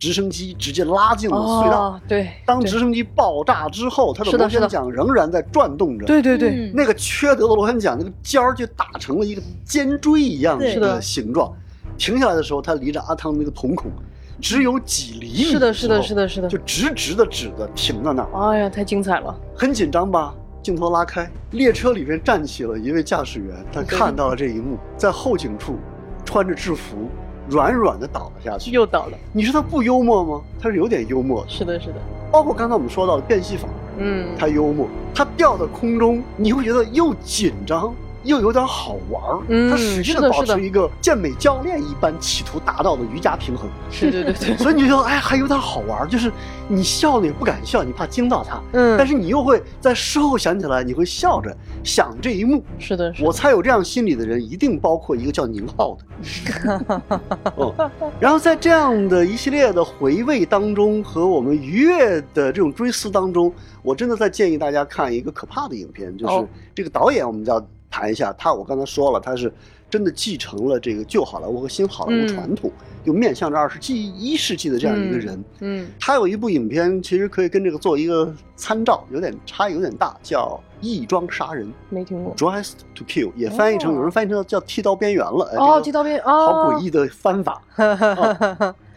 [0.00, 1.82] 直升机直接拉进了隧道。
[1.82, 6.04] 哦，对，当直升机爆炸之后，他的螺旋桨仍然在转动着。
[6.04, 11.54] 对对对，嗯那个缺德的螺旋桨，那个尖儿就打成了一个尖锥一样的形状。
[11.96, 13.92] 停下来的时候，它离着阿汤那个瞳孔
[14.40, 15.44] 只有几厘米。
[15.44, 20.34] 是的，是的，是，的，是的就，直直的直的停在那儿，哎呀，太精彩了，很紧张吧？
[20.62, 25.76] 镜头拉开，列车里面站起了一位驾驶员，他看到了这一幕，在后颈处
[26.24, 27.08] 穿着制服，
[27.48, 28.70] 软软的倒了下去。
[28.70, 30.40] 又倒了，你说他不幽默吗？
[30.60, 31.48] 他是有点幽默的。
[31.48, 31.94] 是的，是的，
[32.30, 33.66] 包括刚才我们说到的变戏法，
[33.98, 37.92] 嗯，他幽默，他掉在空中，你会觉得又紧张
[38.24, 39.38] 又有点好玩儿。
[39.48, 46.30] 嗯他使劲的保持一个健美教练一般企图达到的瑜伽平衡，是对对对， 所以你就觉得哎还有点好玩儿，就是
[46.68, 52.62] 你笑呢也不敢笑，你怕惊到他，嗯，但是你又会在事后想起来，你会笑着想这一幕。
[52.78, 53.26] 是的，是的。
[53.26, 57.02] 我猜有这样心理的人，一定包括一个叫宁浩的。
[57.56, 63.52] 哦，然后在这样的一系列的回味当中和我们愉悦的这种追思当中，
[63.82, 66.46] 我真的在建议大家看一个可怕的影片，就是哦。
[66.74, 67.62] 这个导演，我们就要
[67.92, 68.52] 谈一下他。
[68.52, 69.52] 我刚才说了，他是
[69.88, 72.72] 真的继承了这个旧好莱坞和新好莱坞嗯传统，
[73.04, 75.44] 又面向着二十一世纪的这样一个人。
[75.60, 85.50] 嗯，他有一部影片，其实可以跟这个做一个参照，有点差异有点大，叫《义装杀人没听过》（Dressed to Kill），也翻译成、哦有人翻译成叫“剃刀边缘”了。
[85.52, 87.62] 哎哦，剃刀边好哦，诡异的翻法。
[87.76, 87.82] 异，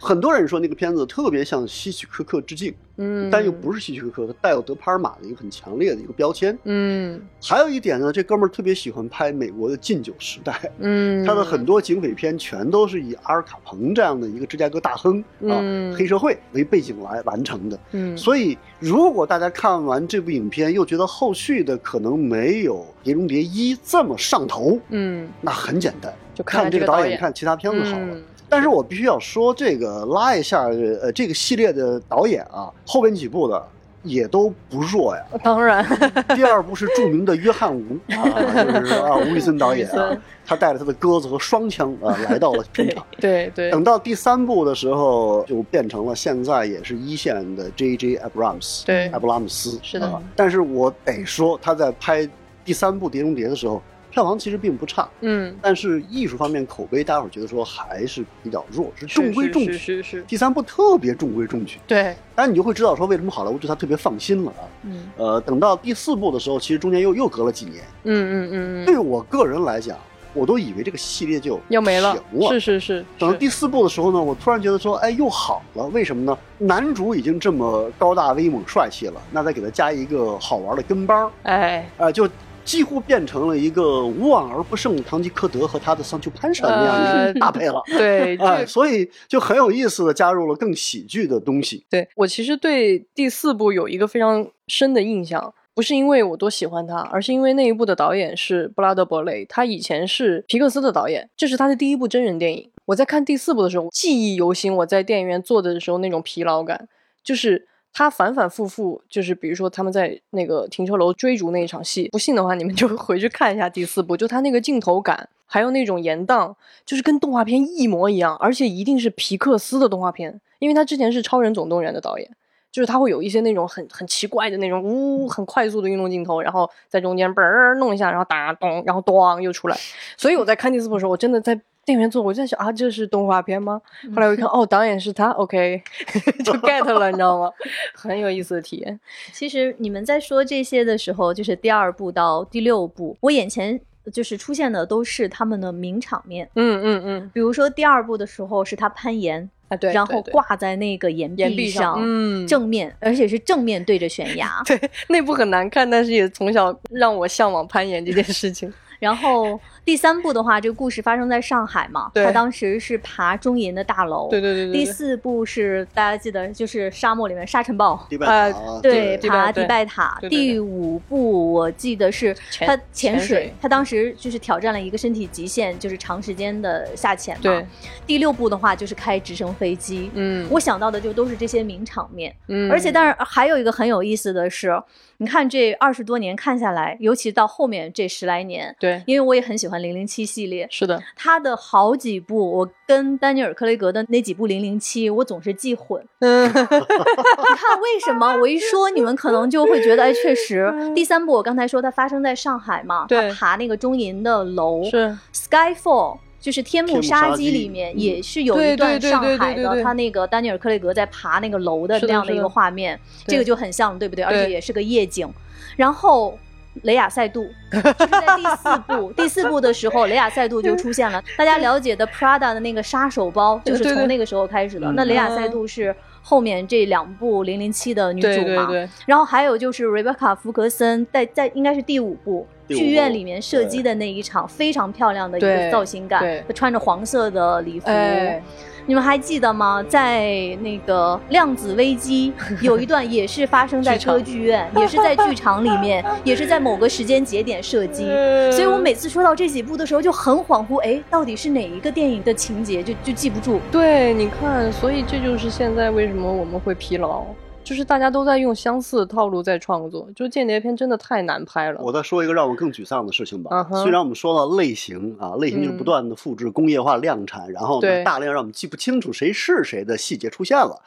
[0.00, 6.56] 很多人说那个片子特别向希区柯克致敬，嗯，但又不是希区柯克，它带有德帕尔玛的一个很强烈的一个标签。
[6.64, 17.78] 嗯还有一点呢，这哥们儿特别喜欢拍美国的禁酒时代，嗯， 他的很多警匪片全都是以阿尔卡彭这样的一个芝加哥大亨啊、嗯黑社会为背景来完成的。
[17.92, 22.76] 嗯，所以，如果大家看完这部影片又觉得后续的可能没有
[23.06, 27.98] 《碟中谍一》这么上头，嗯，那很简单，就看看这个导演，看其他片子好了。
[27.98, 30.68] 嗯但是我必须要说，这个拉一下，
[31.02, 33.60] 呃，这个系列的导演啊，后边几部的
[34.04, 35.22] 也都不弱呀。
[35.42, 35.84] 当然，
[36.28, 43.04] 第二部是著名的约翰吴啊，就是 啊吴宇森导演啊他带着他的鸽子和双枪啊来到了片场。
[43.18, 48.18] 对对，等到第三部的时候，就变成了现在也是一线的 J.J.
[48.18, 52.28] Abrams，对阿布拉姆斯是的啊但是我得说，他在拍
[52.66, 59.72] 第三部《碟中谍》的时候，票房其实并不差，嗯，但是艺术方面口碑，大家伙儿觉得说还是比较弱，是是中规中矩。
[59.72, 64.66] 是是是，第三部特别中规中矩，对，当然你就会知道说为什么好莱坞对他特别放心了啊。
[64.82, 67.84] 嗯呃，等到第四部的时候，其实中间又又隔了几年。
[68.02, 69.96] 嗯嗯嗯嗯，对我个人来讲，
[70.32, 72.16] 我都以为这个系列就要没了
[72.50, 75.84] 是是，是等到第四部的时候呢，我突然觉得说，哎，又好了。
[75.88, 76.38] 为什么呢？
[76.58, 82.26] 男主已经这么高大威猛帅气了，那再给他加一个好玩的跟班儿，哎，啊、就
[82.66, 87.80] 几乎变成了一个无往而不胜的堂吉诃德和他的桑丘潘莎那样的搭配了。
[87.86, 88.36] 对，
[88.66, 91.86] 所以就很有意思的加入了更喜剧的东西。
[91.88, 102.68] 对我其实对第四部有一个非常深的印象，不是因为我多喜欢他，而是因为那一部的导演是布拉德伯雷，他以前是皮克斯的导演，这是他的第一部真人电影。
[102.86, 106.88] 我在看第四部的时候，记忆犹新，我在电影院坐的时候那种疲劳感，
[107.22, 107.68] 就是。
[107.98, 122.30] 他反反复复，就是比如说他们在那个停车楼追逐那一场戏，不信的话你们 就回去看一下第四部，就他那个镜头感，还有那种延宕，就是跟动画片一模一样，而且一定是皮克斯的动画片，因为他之前是《超人总动员》的导演，
[122.76, 129.76] 就是他会有一些那种很很奇怪的那种呜很快速的运动镜头，然后在中间嘣儿弄一下，然后打咚，然后咚又出来。
[130.18, 131.54] 所以我在看第四部的时候，我真的在
[131.86, 133.80] 电影院坐，我就在想啊，这是动画片吗？
[134.14, 135.82] 后来我一看，哦，导演是他，OK，
[136.44, 137.50] 就 get 了，你知道吗？
[137.96, 139.00] 很有意思的体验。
[139.32, 143.80] 其实你们在说这些的时候，就是第二部到第六部，我眼前
[144.12, 146.50] 就是出现的都是他们的名场面。
[146.56, 154.50] 嗯嗯嗯，比如说第二部的时候是他攀岩，啊对，然后挂在那个岩岩壁上，嗯，正面，而且是正面对着悬崖。
[154.66, 158.72] 对那部很难看，但是也从小让我向往攀岩这件事情。
[158.98, 164.28] 然后第三部的话，这个故事发生在上海嘛，他当时是爬中银的大楼。
[164.28, 168.04] 对对对对对第四部是大家记得就是沙漠里面沙尘暴。
[168.10, 170.18] 迪拜呃塔，对，爬迪拜塔。
[170.28, 177.42] 第五部我记得是他潜潜水他当时就是挑战了一个身体极限，就是长时间的下潜嘛。
[177.42, 177.64] 对。
[178.04, 180.10] 第六部的话就是开直升飞机。
[180.14, 182.34] 嗯我想到的就都是这些名场面。
[182.48, 184.82] 嗯而且，当然还有一个很有意思的是，
[185.18, 196.04] 你看这二十多年看下来，尤其到后面这十来年，对，因为我也很喜欢零零七系列，是的，他的好几部，我跟丹尼尔·克雷格的那几部零零七，我总是记混。
[196.20, 198.36] 嗯，你看为什么？
[198.40, 200.72] 我一说，你们可能就会觉得，哎，确实。
[200.94, 203.06] 第三部我刚才说它发生在上海嘛，
[203.38, 206.18] 爬那个中银的楼是，，Skyfall。
[206.38, 212.96] 就是《天幕杀杀机》里面嗯也是有一段上海的，他那个丹尼尔·克雷格在爬那个楼的是的那样的一个画面，
[213.26, 214.24] 这个就很像，对不对？
[214.24, 215.28] 而且也是个夜景。
[215.74, 216.38] 然后
[216.82, 217.48] 雷亚塞杜。
[217.70, 221.22] 就是在第四部， 第四部的时候，雷亚塞杜就出现了。
[221.36, 224.86] 大家了解的 Prada 的那个杀手包，就是从那个时候开始的。
[224.86, 224.94] 嗯。
[224.94, 228.68] 那雷亚塞杜是后面这两部零零七的女主嘛？
[229.04, 237.86] 然后还有就是 Rebecca 福格森在在应该是第五部剧院里面射击的那一场非常漂亮的一个造型感，她穿着黄色的礼服。
[237.88, 238.42] 哎，
[238.86, 239.84] 你们还记得吗？
[239.88, 242.32] 在那个《量子危机
[242.62, 248.04] 》有一段也是发生在歌剧院，也是在剧场里面， 也是在某个时间节点射击。
[248.08, 253.60] 嗯所以我每次说到这几部的时候就很恍惚，哎，到底是哪一个电影的情节就就记不住。
[253.72, 257.24] 对，你看，所以这就是现在为什么我们会疲劳，
[257.66, 261.80] 就是大家都在用相似的套路在创作，就间谍片真的太难拍了。
[261.82, 263.66] 我再说一个让我更沮丧的事情吧。
[263.82, 270.80] 虽然我们说到类型啊，类型就是嗯不断的复制、工业化量产，然后呢大量让我们记不清楚谁是谁的细节出现了。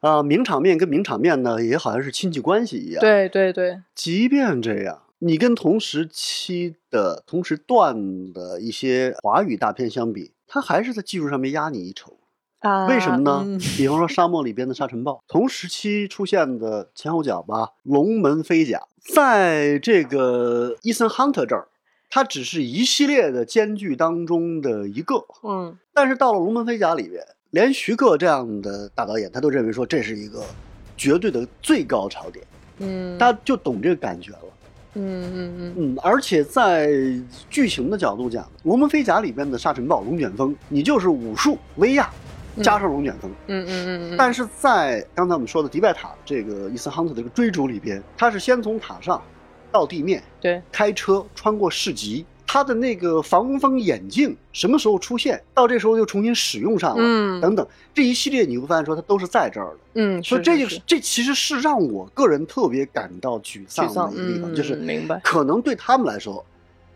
[0.00, 12.18] 啊、名场面跟名场面呢，也好像是亲戚关系一样。，对对对，即便这样，你跟同时期的、同时段的一些华语大片相比，它还是在技术上面压你一筹。
[12.60, 13.42] 啊，为什么呢？
[13.44, 18.82] 嗯比方说沙漠里边的沙尘暴，同时期出现的前后脚吧，龙门飞甲，
[19.14, 21.68] 在这个伊森亨特这儿，
[22.10, 25.24] 它只是一系列的间距当中的一个。
[25.42, 30.42] 嗯，但是到了龙门飞甲里边，连徐克这样的大导演，他都认为说这是一个
[30.96, 32.44] 绝对的最高潮点，
[32.78, 34.38] 嗯，他就懂这个感觉了。
[34.94, 36.90] 嗯嗯嗯，嗯，而且在
[37.48, 42.10] 剧情的角度讲，《龙门飞甲》里边的沙尘暴、龙卷风，你就是武术威亚
[42.62, 43.30] 加上龙卷风。
[43.46, 49.22] 嗯嗯嗯嗯，但是在刚才我们说的迪拜塔这个伊森亨特这个追逐里边，他是先从塔上
[49.72, 55.40] 到地面对，开车穿过市集，他的那个防风眼镜什么时候出现？
[55.54, 57.40] 到这时候又重新使用上了，嗯。
[57.40, 60.82] 等等，这一系列你会发现说它都是在这儿的，嗯，所以这是就是。
[60.86, 65.20] 这其实是让我个人特别感到沮丧沮丧的一个地方，嗯就是明白。
[65.22, 66.44] 可能对他们来说，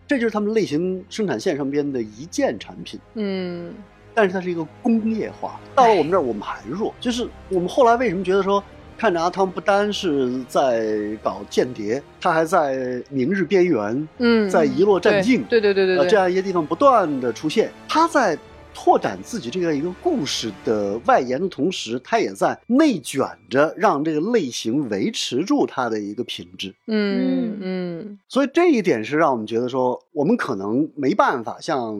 [0.07, 2.99] 这就是他们类型生产线上边的一件产品。
[3.15, 3.73] 嗯
[4.15, 5.59] 但是它是一个工业化。
[5.75, 6.95] 到了我们这儿，我们还弱。
[7.01, 8.62] 就是我们后来为什么觉得说，
[8.97, 10.87] 看着阿汤不单是在
[11.23, 17.71] 搞间谍，他还在明日边缘，嗯，在遗落战境，对对对对对，呃，这样一些地方不断的出现。
[17.89, 18.39] 他在
[18.75, 26.75] 拓展自己这样一个故事的外延的同时，它也在内卷着让这个类型维持住它的一个品质。
[26.87, 31.97] 嗯嗯所以这一点是让我们觉得说，我们可能没办法像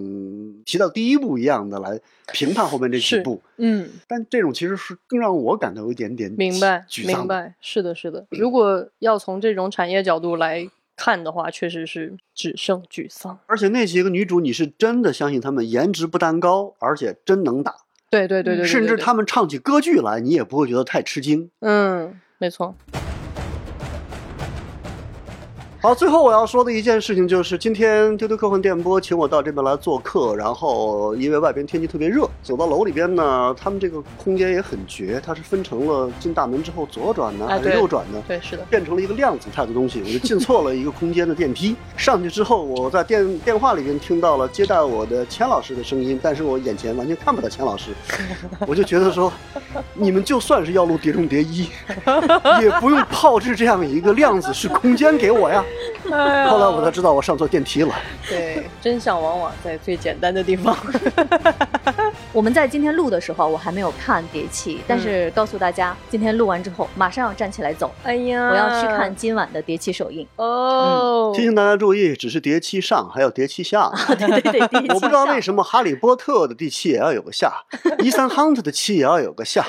[0.67, 1.99] 提到第一部一样的来
[2.33, 7.21] 评判后面这几是部，嗯，但这种其实是更让我感到有一点点明白沮丧。
[7.21, 7.29] 明。
[7.29, 8.27] 白，是的，是的。
[8.31, 13.39] 如果要从这种产业角度来看的话，确实是只剩沮丧。
[13.47, 17.75] 而且那几个女主，你是真的相信她们颜值不但高，而且真能打，
[18.11, 21.51] 对对对对，对甚至对她们唱起歌剧来，你也不会觉得太吃惊。
[21.61, 22.75] 嗯，没错。
[25.85, 38.23] 好，最后我要说的一件事情就是，今天丢丢科幻电波请我到这边来做客，然后因为外边天气特别热，走到楼里边呢，他们这个空间也很绝，它是分成了进大门之后左转呢，还是右转呢？
[38.27, 38.65] 对，是的。
[38.71, 41.77] 变成了一个量子态的东西，我就进错了一个空间的电梯。
[41.99, 47.91] 上去之后，我在电电话里边听到了接待我的钱老师的声音，但是我眼前完全看不到钱老师，
[48.67, 49.31] 我就觉得说，
[49.93, 51.69] 你们就算是要录《碟中谍一》，
[52.63, 55.63] 也不用炮制这样一个量子式空间给我呀。
[56.13, 57.95] 哎后来我才知道我上错电梯了。
[58.29, 60.77] 对，真相往往在最简单的地方。
[62.35, 67.89] 我们在今天录的时候，我还没有看《碟气》，但是告诉大家，今天录完之后马上要站起来走。
[68.03, 70.27] 哎呀，我要去看今晚的《碟气》首映。
[70.35, 73.89] 哦，提醒大家注意，只是碟七上，还有碟七下。
[74.19, 75.45] 对 对对，碟气我不知道为。
[75.45, 77.53] 什么《哈利波特》的第七也要有个下，
[78.03, 79.63] 伊森亨特的七也要有个下，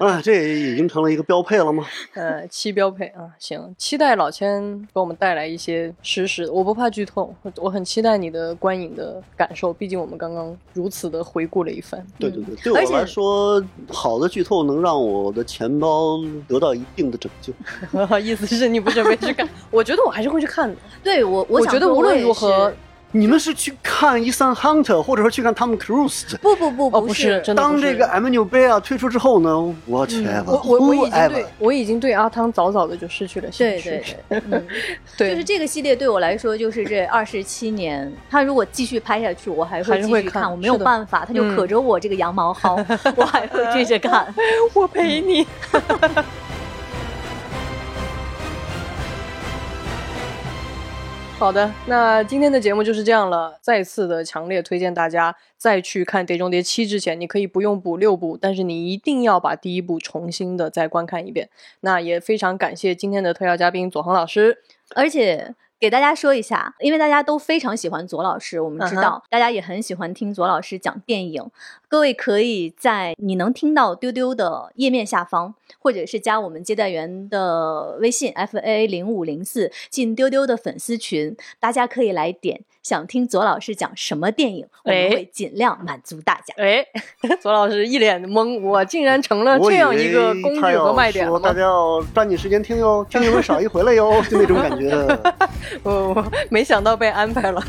[0.00, 1.86] 啊，这已经成了一个标配了吗？
[2.14, 4.60] 呃，七标配啊，行，期待老千
[4.92, 12.04] 给我们带来一些实时，我不怕剧透，我我很期待你的观影的感受，毕竟我们刚刚如此的回顾了一番。
[12.18, 16.18] 对对对，对我来说，好的剧透能让我的钱包
[16.48, 17.52] 得到一定的拯救。
[18.18, 19.48] 意思是你不准备去看？
[19.70, 20.76] 我觉得我还是会去看的。
[21.02, 22.76] 对我，我想觉得无论如何是，
[23.18, 26.36] 你们是去看伊森亨特，或者说去看汤姆克鲁斯？
[26.38, 29.50] 不不不哦，不是，当这个 M 纽贝尔退出之后呢，
[29.86, 30.06] 我
[30.46, 33.90] 我我我已经对我已经对阿汤早早的就失去了兴趣。
[34.28, 34.62] 对对
[35.16, 41.56] 对，就是这个系列对我来说，就是这二十七年，他如果继续拍下去，我还还会继续看我没有办法，他就嗯。
[41.56, 42.84] 可着我这个羊毛薅，
[43.16, 44.26] 我还会追着看。
[44.74, 45.46] 我陪你。
[51.38, 53.58] 好的，那今天的节目就是这样了。
[53.60, 61.50] 再次的强烈推荐大家，再去看《碟中谍七》之前，你可以不用补六部，但是你一定要把第一部重新的再观看一遍。
[61.80, 64.62] 那也非常感谢今天的特邀嘉宾左航老师。
[64.94, 71.50] 而且给大家说一下，因为大家都非常喜欢左老师，我们知嗯道、大家也很喜欢听左老师讲电影。
[71.88, 82.62] 各位可以在你能听到丢丢的页面下方，或者是加我们接待员的微信 f a 零五零四进丢丢的粉丝群，大家可以来点。
[82.86, 86.54] 想听左老师讲什么电影，我们哎会尽量满足大家。
[86.56, 86.86] 哎，
[87.42, 91.28] 左老师一脸懵，我竟然成了这样一个为工具和卖点？
[91.42, 94.88] 大家要抓紧时间听哟，听一会少一回了哟，就那种感觉。
[95.82, 97.60] 我我没想到被安排了。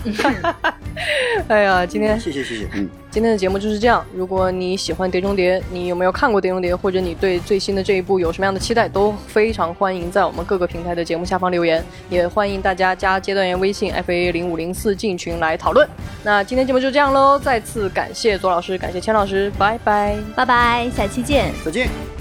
[1.47, 4.05] 哎呀，今天谢谢谢谢，嗯，今天的节目就是这样。
[4.13, 15.88] 如果你喜欢《碟中谍》，你有没有看过《碟中谍》，或者你对最新的这一部有什么样的期待，都非常欢迎在我们各个平台的节目下方留言，也欢迎大家加阶段员微信 f a 零五零四进群来讨论。
[16.22, 20.18] 那今天节目就这样喽，再次感谢左老师，感谢钱老师，拜拜。
[20.36, 21.53] 拜拜，下期见。
[21.64, 22.16] 再见。